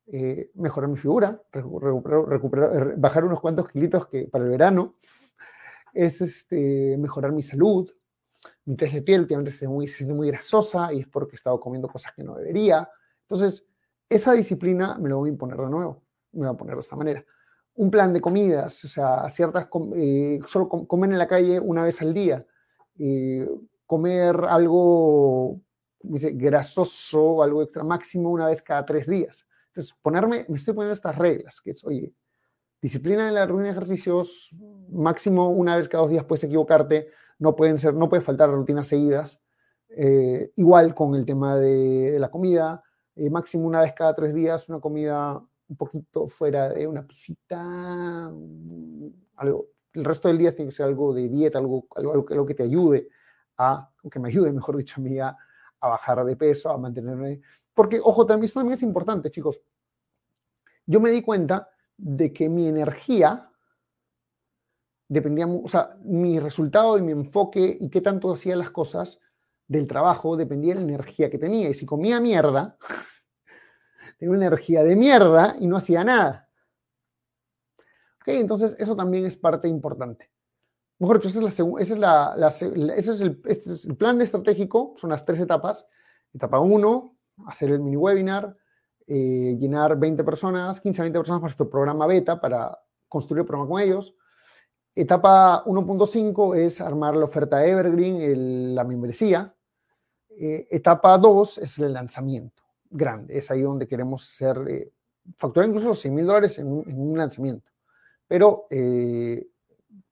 eh, 0.06 0.50
mejorar 0.54 0.88
mi 0.88 0.96
figura, 0.96 1.42
recuperar, 1.52 2.96
bajar 2.96 3.24
unos 3.24 3.40
cuantos 3.40 3.68
kilitos 3.68 4.06
que 4.06 4.26
para 4.26 4.44
el 4.44 4.50
verano, 4.50 4.96
es 5.92 6.20
este, 6.20 6.96
mejorar 6.98 7.32
mi 7.32 7.42
salud, 7.42 7.90
mi 8.64 8.76
test 8.76 8.94
de 8.94 9.02
piel 9.02 9.20
últimamente 9.20 9.52
se, 9.52 9.66
muy, 9.66 9.88
siente 9.88 10.14
muy 10.14 10.28
grasosa 10.28 10.92
y 10.92 11.00
es 11.00 11.06
porque 11.06 11.32
he 11.32 11.36
estado 11.36 11.58
comiendo 11.58 11.88
cosas 11.88 12.12
que 12.12 12.22
no 12.22 12.34
debería. 12.36 12.88
Entonces, 13.22 13.64
esa 14.08 14.32
disciplina 14.32 14.98
me 14.98 15.08
lo 15.08 15.18
voy 15.18 15.28
a 15.28 15.32
imponer 15.32 15.58
de 15.58 15.70
nuevo. 15.70 16.02
Me 16.32 16.46
voy 16.46 16.54
a 16.54 16.58
poner 16.58 16.74
de 16.74 16.80
esta 16.80 16.96
manera. 16.96 17.24
Un 17.74 17.90
plan 17.90 18.12
de 18.12 18.20
comidas, 18.20 18.84
o 18.84 18.88
sea, 18.88 19.28
ciertas, 19.28 19.68
eh, 19.96 20.40
solo 20.46 20.68
comer 20.68 21.10
en 21.10 21.18
la 21.18 21.28
calle 21.28 21.60
una 21.60 21.84
vez 21.84 22.00
al 22.02 22.12
día. 22.12 22.44
Eh, 22.98 23.48
comer 23.86 24.36
algo 24.48 25.60
dice, 26.00 26.32
grasoso, 26.32 27.42
algo 27.42 27.62
extra 27.62 27.84
máximo 27.84 28.30
una 28.30 28.46
vez 28.46 28.62
cada 28.62 28.84
tres 28.84 29.08
días. 29.08 29.46
Entonces, 29.68 29.94
ponerme, 30.02 30.46
me 30.48 30.56
estoy 30.56 30.74
poniendo 30.74 30.94
estas 30.94 31.16
reglas, 31.16 31.60
que 31.60 31.70
es, 31.70 31.84
oye, 31.84 32.12
disciplina 32.80 33.28
en 33.28 33.34
la 33.34 33.46
rutina 33.46 33.64
de 33.64 33.72
ejercicios, 33.72 34.50
máximo 34.90 35.50
una 35.50 35.76
vez 35.76 35.88
cada 35.88 36.02
dos 36.02 36.10
días 36.10 36.24
puedes 36.24 36.44
equivocarte, 36.44 37.08
no 37.38 37.56
pueden 37.56 37.78
ser, 37.78 37.94
no 37.94 38.08
puede 38.08 38.22
faltar 38.22 38.50
rutinas 38.50 38.86
seguidas. 38.86 39.42
Eh, 39.90 40.52
igual 40.56 40.94
con 40.94 41.14
el 41.14 41.24
tema 41.24 41.56
de, 41.56 42.16
la 42.18 42.30
comida, 42.30 42.82
eh, 43.16 43.30
máximo 43.30 43.66
una 43.66 43.80
vez 43.80 43.94
cada 43.94 44.14
tres 44.14 44.34
días, 44.34 44.68
una 44.68 44.80
comida 44.80 45.42
un 45.68 45.76
poquito 45.76 46.28
fuera 46.28 46.70
de 46.70 46.86
una 46.86 47.06
pisita, 47.06 48.30
algo. 49.36 49.66
El 49.94 50.04
resto 50.04 50.28
del 50.28 50.38
día 50.38 50.54
tiene 50.54 50.70
que 50.70 50.76
ser 50.76 50.86
algo 50.86 51.14
de 51.14 51.28
dieta, 51.28 51.58
algo, 51.58 51.86
algo, 51.96 52.46
que 52.46 52.54
te 52.54 52.62
ayude 52.62 53.08
a, 53.56 53.90
que 54.10 54.18
me 54.20 54.28
ayude, 54.28 54.52
mejor 54.52 54.76
dicho, 54.76 54.94
a 54.98 55.00
mí 55.00 55.18
a, 55.18 55.36
bajar 55.80 56.24
de 56.24 56.36
peso, 56.36 56.70
a 56.70 56.78
mantenerme. 56.78 57.40
Porque, 57.74 58.00
ojo, 58.02 58.26
también 58.26 58.52
también 58.52 58.74
es 58.74 58.82
importante, 58.82 59.30
chicos. 59.30 59.60
Yo 60.86 61.00
me 61.00 61.10
di 61.10 61.22
cuenta 61.22 61.68
de 61.98 62.32
que 62.32 62.48
mi 62.48 62.66
energía 62.66 63.50
dependía, 65.08 65.46
o 65.46 65.68
sea, 65.68 65.96
mi 66.02 66.38
resultado 66.38 66.96
y 66.96 67.02
mi 67.02 67.12
enfoque 67.12 67.76
y 67.78 67.90
qué 67.90 68.00
tanto 68.00 68.32
hacía 68.32 68.56
las 68.56 68.70
cosas 68.70 69.18
del 69.66 69.86
trabajo 69.86 70.36
dependía 70.36 70.74
de 70.74 70.80
la 70.80 70.86
energía 70.86 71.28
que 71.28 71.38
tenía. 71.38 71.68
Y 71.68 71.74
si 71.74 71.84
comía 71.84 72.20
mierda, 72.20 72.78
tenía 74.18 74.34
una 74.34 74.46
energía 74.46 74.82
de 74.82 74.96
mierda 74.96 75.56
y 75.58 75.66
no 75.66 75.76
hacía 75.76 76.04
nada. 76.04 76.48
¿Ok? 78.20 78.28
Entonces, 78.28 78.76
eso 78.78 78.96
también 78.96 79.26
es 79.26 79.36
parte 79.36 79.68
importante. 79.68 80.30
Mejor 80.98 81.18
dicho, 81.18 81.28
ese 81.28 81.38
es, 81.94 81.98
la, 81.98 82.34
ese 82.48 83.12
es, 83.12 83.20
el, 83.20 83.40
este 83.44 83.72
es 83.72 83.84
el 83.84 83.96
plan 83.96 84.20
estratégico, 84.20 84.94
son 84.96 85.10
las 85.10 85.24
tres 85.24 85.38
etapas. 85.38 85.86
Etapa 86.34 86.58
1, 86.58 87.16
hacer 87.46 87.70
el 87.70 87.80
mini 87.80 87.96
webinar, 87.96 88.56
eh, 89.08 89.56
llenar 89.58 89.98
20 89.98 90.22
personas, 90.22 90.80
15 90.80 91.00
a 91.00 91.04
20 91.04 91.18
personas 91.18 91.40
para 91.40 91.48
nuestro 91.48 91.70
programa 91.70 92.06
beta, 92.06 92.40
para 92.40 92.78
construir 93.08 93.40
el 93.40 93.46
programa 93.46 93.68
con 93.68 93.80
ellos. 93.80 94.14
Etapa 94.94 95.64
1.5 95.64 96.56
es 96.56 96.80
armar 96.80 97.16
la 97.16 97.24
oferta 97.24 97.64
Evergreen, 97.64 98.74
la 98.74 98.84
membresía. 98.84 99.54
Eh, 100.28 100.66
etapa 100.70 101.16
2 101.16 101.58
es 101.58 101.78
el 101.78 101.92
lanzamiento 101.92 102.62
grande. 102.90 103.38
Es 103.38 103.50
ahí 103.50 103.62
donde 103.62 103.86
queremos 103.86 104.24
ser, 104.24 104.58
eh, 104.68 104.92
facturar 105.36 105.68
incluso 105.68 105.88
los 105.88 106.00
100 106.00 106.14
mil 106.14 106.26
dólares 106.26 106.58
en, 106.58 106.66
un 106.66 107.16
lanzamiento. 107.16 107.70
Pero 108.26 108.66
eh, 108.70 109.46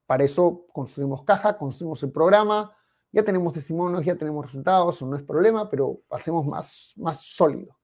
para 0.07 0.25
eso 0.25 0.67
construimos 0.73 1.25
caja, 1.25 1.59
construimos 1.59 2.03
el 2.03 2.13
programa, 2.13 2.73
ya 3.13 3.25
tenemos 3.25 3.55
testimonios, 3.55 4.05
ya 4.05 4.17
tenemos 4.17 4.47
resultados, 4.47 5.03
no 5.03 5.17
es 5.17 5.23
problema, 5.23 5.69
pero 5.69 6.01
hacemos 6.11 6.47
más 6.47 7.21
sólido. 7.23 7.76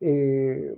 Eh, 0.00 0.76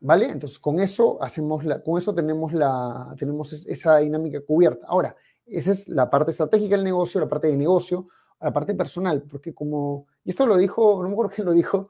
¿Vale? 0.00 0.26
Entonces, 0.26 0.58
con 0.58 0.80
eso, 0.80 1.22
hacemos 1.22 1.64
con 1.82 1.98
eso 1.98 2.14
tenemos, 2.14 2.52
la, 2.52 3.14
tenemos 3.18 3.52
esa 3.66 3.98
dinámica 3.98 4.38
cubierta. 4.42 4.86
Ahora, 4.86 5.16
esa 5.46 5.72
es 5.72 5.88
la 5.88 6.10
parte 6.10 6.30
estratégica 6.30 6.76
del 6.76 6.84
negocio, 6.84 7.20
la 7.20 7.28
parte 7.28 7.48
de 7.48 7.56
negocio, 7.56 8.08
la 8.38 8.52
parte 8.52 8.74
personal, 8.74 9.22
porque 9.22 9.54
como, 9.54 10.06
y 10.22 10.30
esto 10.30 10.44
lo 10.46 10.58
dijo, 10.58 11.02
no 11.02 11.08
me 11.08 11.14
acuerdo 11.14 11.32
quién 11.34 11.46
lo 11.46 11.54
dijo, 11.54 11.88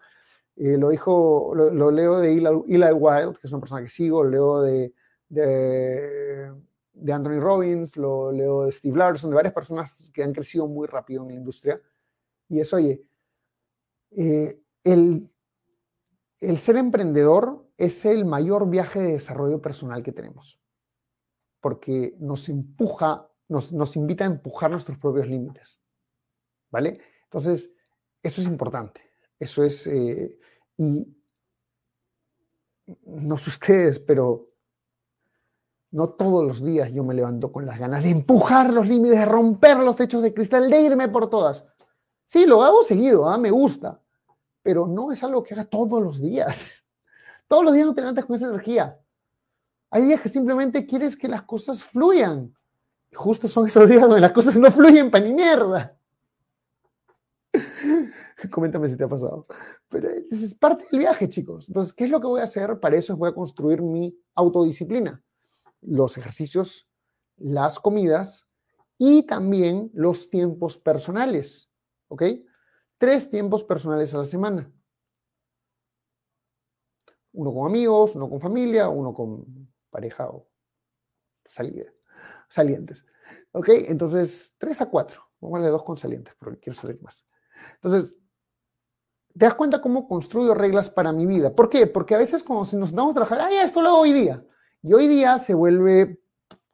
eh, 0.57 0.77
lo 0.79 0.91
dijo, 0.91 1.53
lo, 1.57 1.91
leo 1.91 2.21
de 2.21 2.33
Eli, 2.33 2.93
Wild, 2.93 3.39
que 3.39 3.47
es 3.49 3.53
una 3.53 3.61
persona 3.61 3.83
que 3.83 3.89
sigo, 3.89 4.23
lo 4.23 4.31
leo 4.31 4.63
de, 4.63 4.95
de, 5.29 7.13
Anthony 7.13 7.41
Robbins, 7.41 7.97
lo 7.97 8.31
leo 8.31 8.67
de 8.67 8.73
Steve 8.73 8.97
Larson, 8.97 9.31
de 9.31 9.37
varias 9.37 9.55
personas 9.55 10.11
que 10.15 10.23
han 10.23 10.33
crecido 10.33 10.69
muy 10.69 10.87
rápido 10.87 11.23
en 11.23 11.29
la 11.31 11.35
industria. 11.35 11.81
Y 12.49 12.61
eso, 12.61 12.77
oye, 12.77 13.03
eh, 14.13 14.61
el, 14.85 15.29
el 16.49 16.59
ser 16.59 16.77
emprendedor 16.77 17.67
es 17.77 18.05
el 18.05 18.25
mayor 18.25 18.69
viaje 18.69 19.01
de 19.01 19.13
desarrollo 19.13 19.61
personal 19.61 20.03
que 20.03 20.13
tenemos, 20.13 20.61
porque 21.61 22.15
nos 22.19 22.49
empuja, 22.49 23.29
nos, 23.49 23.97
invita 23.97 24.25
a 24.25 24.29
empujar 24.29 24.71
nuestros 24.71 24.99
propios 24.99 25.27
límites, 25.27 25.79
¿vale? 26.71 27.01
Entonces, 27.25 27.71
eso 28.23 28.41
es 28.41 28.47
importante, 28.47 29.01
eso 29.39 29.65
es, 29.65 29.87
eh, 29.87 30.39
y 30.77 31.17
no 33.07 33.39
sé 33.39 33.51
ustedes, 33.51 33.99
pero 33.99 34.51
no 35.93 36.11
todos 36.11 36.45
los 36.45 36.63
días 36.63 36.93
yo 36.93 37.05
me 37.05 37.15
levanto 37.15 37.53
con 37.53 37.65
las 37.65 37.79
ganas 37.79 38.03
de 38.03 38.11
empujar 38.11 38.73
los 38.73 38.87
límites, 38.89 39.19
de 39.19 39.25
romper 39.25 39.79
los 39.79 39.97
techos 39.97 40.23
de 40.23 40.35
cristal, 40.35 40.69
de 40.69 40.81
irme 40.81 41.09
por 41.09 41.31
todas. 41.31 41.65
Sí, 42.25 42.47
lo 42.47 42.63
hago 42.63 42.83
seguido, 42.85 43.29
¿ah? 43.29 43.39
me 43.39 43.51
gusta, 43.51 44.01
pero 44.65 44.89
no 44.89 45.13
es 45.13 45.23
algo 45.23 45.45
que 45.45 45.55
haga 45.55 45.67
todos 45.67 46.03
los 46.03 46.21
días. 46.21 46.85
Todos 47.47 47.63
los 47.63 47.75
días 47.75 47.87
no 47.87 47.95
te 47.95 48.01
levantas 48.01 48.25
con 48.25 48.37
esa 48.37 48.47
energía. 48.47 48.99
Hay 49.91 50.05
días 50.07 50.23
que 50.23 50.31
simplemente 50.31 50.87
quieres 50.87 51.15
que 51.15 51.29
las 51.29 51.43
cosas 51.43 51.85
fluyan. 51.85 52.57
Y 53.11 53.15
justo 53.15 53.47
son 53.47 53.67
esos 53.67 53.87
días 53.87 54.01
donde 54.01 54.19
las 54.19 54.33
cosas 54.33 54.59
no 54.59 54.71
fluyen 54.71 55.11
para 55.11 55.27
ni 55.27 55.35
mierda. 55.35 55.95
Coméntame 58.51 58.89
si 58.89 58.97
te 58.97 59.05
ha 59.05 59.09
pasado. 59.09 59.45
Pero 59.91 60.09
es 60.31 60.55
parte 60.55 60.87
del 60.91 61.01
viaje, 61.01 61.29
chicos. 61.29 61.69
Entonces, 61.69 61.93
¿qué 61.93 62.05
es 62.05 62.11
lo 62.11 62.19
que 62.19 62.27
voy 62.27 62.41
a 62.41 62.45
hacer? 62.45 62.81
Para 62.81 62.97
eso 62.97 63.15
voy 63.15 63.29
a 63.29 63.35
construir 63.35 63.83
mi 63.83 64.19
autodisciplina. 64.35 65.23
Los 65.83 66.17
ejercicios, 66.17 66.89
las 67.37 67.79
comidas 67.79 68.49
y 68.97 69.25
también 69.25 69.91
los 69.93 70.31
tiempos 70.31 70.79
personales. 70.79 71.69
¿Ok? 72.09 72.23
Tres 72.99 73.31
tiempos 73.31 73.65
personales 73.65 74.15
a 74.15 74.19
la 74.19 74.25
semana 74.25 74.71
uno 77.35 77.53
con 77.53 77.67
amigos, 77.67 78.17
uno 78.17 78.31
con 78.31 78.41
familia, 78.41 78.89
uno 78.89 79.13
con 79.13 79.69
pareja 79.91 80.29
o 80.29 80.49
salida, 81.45 81.93
salientes. 82.49 83.05
¿Ok? 83.53 83.69
Entonces, 83.89 84.55
tres 84.59 84.81
a 84.81 84.87
cuatro. 84.87 85.23
Vamos 85.41 85.61
a 85.61 85.65
de 85.65 85.71
dos 85.71 85.83
con 85.83 85.97
salientes, 85.97 86.35
porque 86.39 86.59
quiero 86.59 86.79
salir 86.79 87.01
más. 87.03 87.27
Entonces, 87.75 88.15
¿te 89.37 89.45
das 89.45 89.55
cuenta 89.55 89.81
cómo 89.81 90.09
construyo 90.09 90.55
reglas 90.55 90.89
para 90.89 91.13
mi 91.13 91.27
vida? 91.27 91.55
¿Por 91.55 91.69
qué? 91.69 91.87
Porque 91.87 92.15
a 92.15 92.19
veces 92.19 92.43
cuando 92.43 92.65
nos 92.79 92.93
damos 92.93 93.13
a 93.13 93.15
trabajar, 93.15 93.41
¡ay, 93.41 93.57
esto 93.57 93.83
lo 93.83 93.89
hago 93.89 93.99
hoy 94.01 94.13
día! 94.13 94.45
Y 94.83 94.93
hoy 94.93 95.09
día 95.09 95.39
se 95.39 95.55
vuelve, 95.55 96.21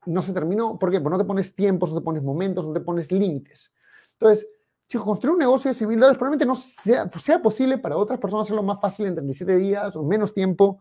no 0.04 0.20
se 0.20 0.32
terminó. 0.32 0.78
¿Por 0.78 0.90
qué? 0.90 1.00
Porque 1.00 1.16
no 1.16 1.22
te 1.22 1.26
pones 1.26 1.54
tiempos, 1.54 1.92
no 1.92 2.00
te 2.00 2.04
pones 2.04 2.22
momentos, 2.22 2.66
no 2.66 2.72
te 2.72 2.80
pones 2.80 3.10
límites. 3.10 3.72
Entonces, 4.12 4.48
chicos, 4.90 5.06
construir 5.06 5.34
un 5.34 5.38
negocio 5.38 5.70
de 5.70 5.74
100 5.74 5.88
mil 5.88 6.00
dólares 6.00 6.18
probablemente 6.18 6.46
no 6.46 6.56
sea, 6.56 7.08
pues, 7.08 7.24
sea, 7.24 7.40
posible 7.40 7.78
para 7.78 7.96
otras 7.96 8.18
personas 8.18 8.46
hacerlo 8.46 8.64
más 8.64 8.80
fácil 8.80 9.06
en 9.06 9.14
37 9.14 9.56
días 9.56 9.94
o 9.94 10.02
menos 10.02 10.34
tiempo. 10.34 10.80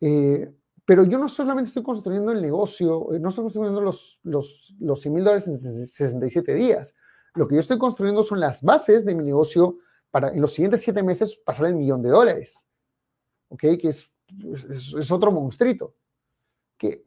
Eh, 0.00 0.52
pero 0.84 1.04
yo 1.04 1.18
no 1.18 1.28
solamente 1.28 1.68
estoy 1.68 1.84
construyendo 1.84 2.32
el 2.32 2.42
negocio, 2.42 3.14
eh, 3.14 3.20
no 3.20 3.28
estoy 3.28 3.44
construyendo 3.44 3.80
los, 3.80 4.18
los, 4.24 4.74
los 4.80 5.00
100 5.00 5.14
mil 5.14 5.22
dólares 5.22 5.46
en 5.46 5.60
67 5.60 6.52
días. 6.54 6.96
Lo 7.34 7.46
que 7.46 7.54
yo 7.54 7.60
estoy 7.60 7.78
construyendo 7.78 8.24
son 8.24 8.40
las 8.40 8.60
bases 8.60 9.04
de 9.04 9.14
mi 9.14 9.22
negocio 9.22 9.78
para 10.10 10.30
en 10.30 10.40
los 10.40 10.52
siguientes 10.52 10.80
siete 10.80 11.04
meses 11.04 11.36
pasar 11.36 11.66
el 11.66 11.76
millón 11.76 12.02
de 12.02 12.08
dólares. 12.08 12.66
¿Ok? 13.50 13.60
Que 13.60 13.88
es, 13.88 14.10
es, 14.98 15.12
otro 15.12 15.30
monstruito. 15.30 15.94
Que 16.76 17.04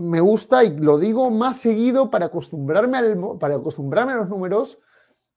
me 0.00 0.20
gusta 0.20 0.64
y 0.64 0.76
lo 0.76 0.98
digo 0.98 1.30
más 1.30 1.58
seguido 1.58 2.10
para 2.10 2.26
acostumbrarme, 2.26 2.98
al, 2.98 3.38
para 3.38 3.56
acostumbrarme 3.56 4.12
a 4.12 4.16
los 4.16 4.28
números, 4.28 4.78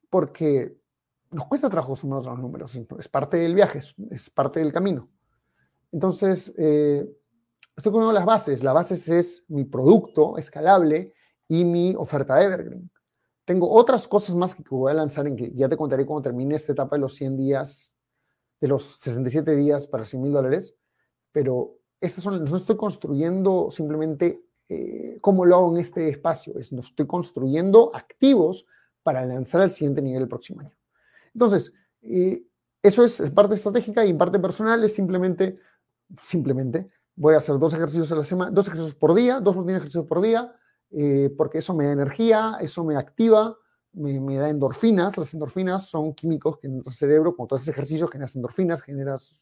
porque 0.09 0.77
nos 1.31 1.47
cuesta 1.47 1.69
trabajo 1.69 1.91
acostumbrarnos 1.91 2.27
a 2.27 2.31
los 2.31 2.39
números. 2.39 2.79
Es 2.97 3.09
parte 3.09 3.37
del 3.37 3.55
viaje, 3.55 3.79
es, 4.11 4.29
parte 4.29 4.59
del 4.59 4.71
camino. 4.71 5.09
Entonces, 5.91 6.53
eh, 6.57 7.05
estoy 7.75 7.91
poniendo 7.91 8.13
las 8.13 8.25
bases. 8.25 8.63
La 8.63 8.73
base 8.73 8.95
es 8.95 9.43
mi 9.47 9.65
producto 9.65 10.37
escalable 10.37 11.13
y 11.47 11.65
mi 11.65 11.95
oferta 11.95 12.41
Evergreen. 12.41 12.89
Tengo 13.45 13.69
otras 13.69 14.07
cosas 14.07 14.35
más 14.35 14.55
que 14.55 14.63
voy 14.69 14.91
a 14.91 14.95
lanzar 14.95 15.27
en 15.27 15.35
que 15.35 15.51
ya 15.53 15.67
te 15.67 15.75
contaré 15.75 16.05
cuando 16.05 16.21
termine 16.21 16.55
esta 16.55 16.71
etapa 16.71 16.95
de 16.95 17.01
los 17.01 17.15
100 17.15 17.35
días, 17.35 17.95
de 18.61 18.69
los 18.69 18.97
67 19.01 19.55
días 19.55 19.87
para 19.87 20.05
100 20.05 20.21
mil 20.21 20.31
dólares, 20.31 20.75
pero 21.33 21.75
estas 21.99 22.23
son, 22.23 22.43
no 22.43 22.57
estoy 22.57 22.77
construyendo 22.77 23.69
simplemente 23.69 24.41
eh, 24.69 25.17
cómo 25.21 25.45
lo 25.45 25.55
hago 25.55 25.73
en 25.73 25.81
este 25.81 26.09
espacio, 26.09 26.57
es, 26.57 26.71
estoy 26.71 27.07
construyendo 27.07 27.91
activos 27.93 28.65
para 29.03 29.25
lanzar 29.25 29.61
al 29.61 29.71
siguiente 29.71 30.01
nivel 30.01 30.23
el 30.23 30.27
próximo 30.27 30.61
año. 30.61 30.75
Entonces, 31.33 31.73
eh, 32.01 32.43
eso 32.81 33.03
es 33.03 33.21
parte 33.31 33.55
estratégica 33.55 34.05
y 34.05 34.13
parte 34.13 34.39
personal 34.39 34.83
es 34.83 34.93
simplemente, 34.93 35.57
simplemente, 36.21 36.89
voy 37.15 37.33
a 37.35 37.37
hacer 37.37 37.57
dos 37.57 37.73
ejercicios 37.73 38.11
a 38.11 38.15
la 38.15 38.23
semana, 38.23 38.51
dos 38.51 38.67
ejercicios 38.67 38.95
por 38.95 39.13
día, 39.13 39.39
dos 39.39 39.55
rutinas 39.55 39.75
de 39.75 39.77
ejercicios 39.79 40.05
por 40.05 40.21
día, 40.21 40.53
eh, 40.91 41.33
porque 41.37 41.59
eso 41.59 41.73
me 41.73 41.85
da 41.85 41.93
energía, 41.93 42.57
eso 42.61 42.83
me 42.83 42.95
activa, 42.95 43.57
me, 43.93 44.37
da 44.37 44.49
endorfinas. 44.49 45.17
Las 45.17 45.33
endorfinas 45.33 45.87
son 45.87 46.13
químicos 46.13 46.57
que 46.59 46.67
en 46.67 46.73
nuestro 46.73 46.93
cerebro, 46.93 47.35
cuando 47.35 47.49
tú 47.49 47.55
haces 47.55 47.69
ejercicios, 47.69 48.09
generas 48.09 48.35
endorfinas, 48.35 48.81
generas 48.81 49.35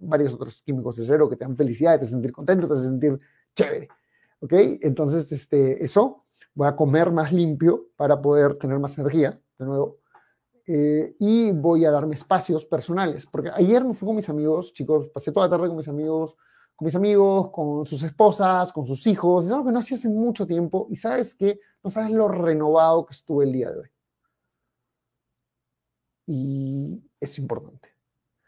varios 0.00 0.32
otros 0.32 0.62
químicos 0.62 0.96
de 0.96 1.04
cerebro 1.04 1.28
que 1.28 1.36
te 1.36 1.44
dan 1.44 1.56
felicidad, 1.56 1.98
te 1.98 2.04
hacen 2.04 2.16
sentir 2.16 2.32
contento, 2.32 2.66
te 2.66 2.74
hacen 2.74 2.90
sentir 3.00 3.20
chévere. 3.54 3.88
¿Ok? 4.42 4.52
Entonces, 4.80 5.30
este, 5.30 5.82
eso, 5.84 6.24
voy 6.52 6.66
a 6.66 6.74
comer 6.74 7.12
más 7.12 7.32
limpio 7.32 7.90
para 7.96 8.20
poder 8.20 8.56
tener 8.56 8.78
más 8.80 8.98
energía, 8.98 9.40
de 9.56 9.64
nuevo. 9.64 9.98
Eh, 10.66 11.14
y 11.20 11.52
voy 11.52 11.84
a 11.84 11.92
darme 11.92 12.16
espacios 12.16 12.66
personales, 12.66 13.24
porque 13.24 13.50
ayer 13.54 13.84
me 13.84 13.94
fui 13.94 14.06
con 14.06 14.16
mis 14.16 14.28
amigos, 14.28 14.72
chicos, 14.72 15.08
pasé 15.14 15.30
toda 15.30 15.46
la 15.46 15.50
tarde 15.50 15.68
con 15.68 15.76
mis 15.76 15.86
amigos, 15.86 16.34
con 16.74 16.86
mis 16.86 16.96
amigos, 16.96 17.50
con 17.52 17.86
sus 17.86 18.02
esposas, 18.02 18.72
con 18.72 18.84
sus 18.84 19.06
hijos. 19.06 19.46
Es 19.46 19.52
algo 19.52 19.66
que 19.66 19.72
no 19.72 19.78
hacía 19.78 19.96
hace 19.96 20.08
mucho 20.08 20.44
tiempo 20.44 20.88
y 20.90 20.96
sabes 20.96 21.36
que 21.36 21.60
no 21.84 21.90
sabes 21.90 22.10
lo 22.10 22.26
renovado 22.26 23.06
que 23.06 23.12
estuve 23.12 23.44
el 23.44 23.52
día 23.52 23.70
de 23.70 23.78
hoy. 23.78 23.90
Y 26.26 27.10
es 27.20 27.38
importante. 27.38 27.90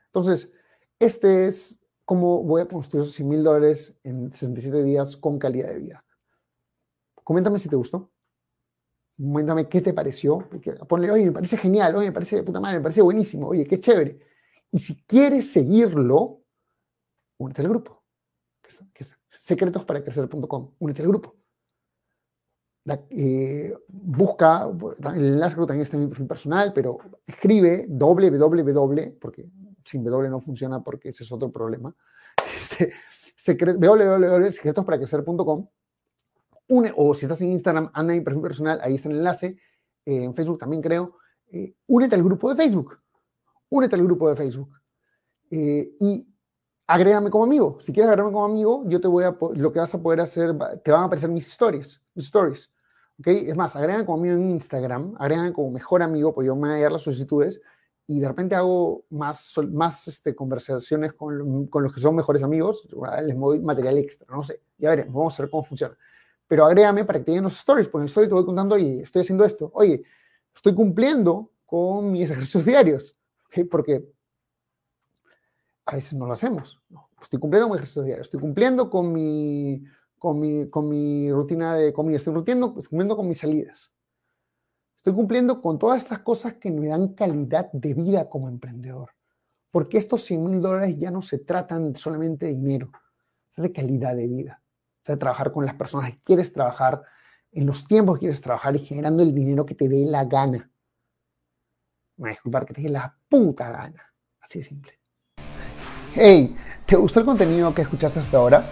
Entonces, 0.07 0.51
este 0.99 1.47
es 1.47 1.79
cómo 2.05 2.43
voy 2.43 2.63
a 2.63 2.69
construir 2.69 3.03
esos 3.03 3.15
100 3.15 3.29
mil 3.29 3.43
dólares 3.43 3.97
en 4.05 4.33
67 4.33 4.83
días 4.83 5.17
con 5.17 5.39
calidad 5.39 5.69
de 5.69 5.79
vida. 5.79 6.05
Coméntame 7.23 7.59
si 7.59 7.69
te 7.69 7.77
gustó. 7.77 8.11
Coméntame 9.17 9.69
qué 9.69 9.81
te 9.81 9.93
pareció. 9.93 10.49
Ponle, 10.89 11.11
oye, 11.11 11.27
me 11.27 11.33
parece 11.33 11.57
genial, 11.57 11.95
oye, 11.97 12.07
me 12.07 12.13
parece 12.13 12.37
de 12.37 12.43
puta 12.43 12.61
madre, 12.61 12.79
me 12.79 12.83
parece 12.83 13.03
buenísimo, 13.03 13.49
oye, 13.49 13.67
qué 13.67 13.81
chévere. 13.81 14.19
Y 14.71 14.81
si 14.81 15.03
quieres 15.05 15.53
seguirlo, 15.53 16.43
únete 17.39 17.63
al 17.63 17.69
grupo 17.69 18.05
secretosparacrecer.com. 19.45 20.71
Únete 20.79 21.03
al 21.03 21.09
grupo. 21.09 21.37
Eh, 23.11 23.75
busca, 23.89 24.69
el 25.15 25.25
enlace 25.25 25.57
también 25.57 25.81
está 25.81 25.97
en 25.97 26.03
mi 26.05 26.09
perfil 26.09 26.27
personal, 26.27 26.73
pero 26.75 26.99
escribe 27.27 27.87
www, 27.89 29.19
porque 29.21 29.47
sin 29.85 30.05
W 30.05 30.31
no 30.31 30.41
funciona 30.41 30.83
porque 30.83 31.11
ese 31.11 31.25
es 31.25 31.33
otro 31.33 31.51
problema. 31.51 31.95
Este, 33.37 33.57
www.secretosparacrecer.com. 33.57 35.67
O 36.97 37.15
si 37.15 37.27
estás 37.27 37.41
en 37.43 37.51
Instagram, 37.51 37.91
anda 37.93 38.13
en 38.13 38.21
mi 38.21 38.25
perfil 38.25 38.43
personal, 38.43 38.79
ahí 38.81 38.95
está 38.95 39.09
el 39.09 39.17
enlace. 39.17 39.59
Eh, 40.07 40.23
en 40.25 40.35
Facebook 40.35 40.59
también 40.59 40.81
creo. 40.81 41.17
Eh, 41.51 41.75
únete 41.89 42.15
al 42.15 42.23
grupo 42.23 42.49
de 42.49 42.57
Facebook. 42.57 42.97
Únete 43.71 43.97
al 43.97 44.05
grupo 44.05 44.31
de 44.31 44.37
Facebook. 44.37 44.71
y 45.51 46.27
agrégame 46.87 47.31
como 47.31 47.45
amigo. 47.45 47.79
Si 47.81 47.93
quieres 47.93 48.09
agregarme 48.09 48.33
como 48.33 48.45
amigo, 48.45 48.85
yo 48.87 49.01
te 49.01 49.09
voy 49.09 49.25
a, 49.25 49.37
lo 49.55 49.73
que 49.73 49.79
vas 49.79 49.95
a 49.95 50.03
poder 50.03 50.21
hacer, 50.21 50.55
te 50.83 50.91
van 50.91 51.03
a 51.03 51.05
aparecer 51.05 51.31
mis 51.31 51.47
stories, 51.49 52.01
mis 52.15 52.27
stories. 52.27 52.71
¿Ok? 53.19 53.29
Es 53.29 53.57
más, 53.57 53.75
agrégame 53.77 54.05
como 54.05 54.19
amigo 54.19 54.35
en 54.35 54.51
Instagram, 54.51 55.15
agrégame 55.19 55.53
como 55.53 55.71
mejor 55.71 56.03
amigo, 56.03 56.35
pues 56.35 56.47
yo 56.47 56.57
me 56.57 56.69
voy 56.69 56.79
a 56.79 56.83
dar 56.83 56.93
las 56.93 57.03
solicitudes 57.03 57.61
y 58.07 58.21
de 58.21 58.29
repente 58.29 58.55
hago 58.55 59.05
más, 59.11 59.55
más 59.71 60.09
este, 60.09 60.35
conversaciones 60.35 61.15
con, 61.15 61.67
con, 61.69 61.83
los 61.83 61.95
que 61.95 62.01
son 62.01 62.15
mejores 62.15 62.43
amigos, 62.43 62.87
les 63.25 63.39
doy 63.39 63.61
material 63.61 63.97
extra, 63.97 64.27
no 64.35 64.43
sé, 64.43 64.61
ya 64.77 64.91
veremos, 64.91 65.15
vamos 65.15 65.39
a 65.39 65.43
ver 65.43 65.51
cómo 65.51 65.65
funciona. 65.65 65.97
Pero 66.47 66.67
agrégame 66.67 67.05
para 67.05 67.19
que 67.19 67.25
te 67.25 67.31
lleguen 67.31 67.45
los 67.45 67.57
stories, 67.57 67.89
porque 67.89 68.03
en 68.03 68.07
story 68.07 68.29
te 68.29 68.35
voy 68.35 68.45
contando, 68.45 68.75
oye, 68.75 69.01
estoy 69.01 69.23
haciendo 69.23 69.45
esto, 69.45 69.71
oye, 69.75 70.03
estoy 70.55 70.75
cumpliendo 70.75 71.51
con 71.65 72.13
mis 72.13 72.31
ejercicios 72.31 72.65
diarios, 72.65 73.17
¿okay? 73.47 73.65
porque 73.65 74.05
a 75.87 75.95
veces 75.95 76.13
no 76.15 76.27
lo 76.27 76.35
hacemos. 76.35 76.81
estoy 77.23 77.39
cumpliendo 77.39 77.69
con 77.69 77.75
mi 77.75 77.79
ejercicio 77.79 78.03
diario, 78.03 78.23
estoy 78.23 78.41
cumpliendo 78.41 78.91
con 78.91 79.13
mi, 79.13 79.83
con 80.19 80.39
mi, 80.39 80.69
con 80.69 80.89
mi 80.89 81.33
rutina 81.33 81.75
de 81.75 81.93
comida, 81.95 82.19
estoy 82.19 82.35
cumpliendo, 82.35 82.75
cumpliendo 82.75 83.17
con 83.17 83.27
mis 83.27 83.39
salidas. 83.39 83.91
Estoy 85.05 85.17
cumpliendo 85.17 85.61
con 85.61 85.79
todas 85.79 86.01
estas 86.03 86.21
cosas 86.21 86.55
que 86.55 86.71
me 86.71 86.87
dan 86.87 87.09
calidad 87.09 87.71
de 87.75 87.93
vida 87.93 88.27
como 88.31 88.49
emprendedor. 88.49 89.11
Porque 89.71 89.99
estos 89.99 90.23
100 90.23 90.43
mil 90.43 90.63
dólares 90.63 90.97
ya 90.99 91.11
no 91.11 91.21
se 91.21 91.41
tratan 91.41 91.95
solamente 91.95 92.47
de 92.47 92.55
dinero, 92.55 92.91
es 93.55 93.63
de 93.63 93.71
calidad 93.71 94.17
de 94.17 94.27
vida. 94.27 94.63
O 95.03 95.05
sea, 95.05 95.19
trabajar 95.19 95.53
con 95.53 95.67
las 95.67 95.75
personas 95.75 96.11
que 96.11 96.21
quieres 96.21 96.55
trabajar, 96.55 97.03
en 97.53 97.67
los 97.67 97.87
tiempos 97.87 98.15
que 98.15 98.21
quieres 98.21 98.41
trabajar 98.41 98.77
y 98.77 98.79
generando 98.79 99.23
el 99.23 99.35
dinero 99.35 99.67
que 99.67 99.75
te 99.75 99.91
dé 99.91 100.07
la 100.07 100.25
gana. 100.25 100.71
Me 102.17 102.31
disculpar, 102.31 102.65
que 102.65 102.73
te 102.73 102.81
dé 102.81 102.89
la 102.89 103.15
puta 103.29 103.71
gana. 103.71 104.03
Así 104.41 104.61
de 104.61 104.65
simple. 104.65 104.99
Hey, 106.15 106.57
¿te 106.87 106.97
gustó 106.97 107.21
el 107.21 107.27
contenido 107.27 107.75
que 107.75 107.83
escuchaste 107.83 108.21
hasta 108.21 108.39
ahora? 108.39 108.71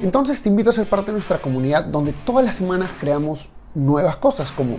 Entonces 0.00 0.40
te 0.40 0.48
invito 0.48 0.70
a 0.70 0.74
ser 0.74 0.88
parte 0.88 1.06
de 1.06 1.14
nuestra 1.14 1.38
comunidad 1.38 1.86
donde 1.86 2.12
todas 2.24 2.44
las 2.44 2.54
semanas 2.54 2.88
creamos 3.00 3.50
nuevas 3.74 4.18
cosas 4.18 4.52
como 4.52 4.78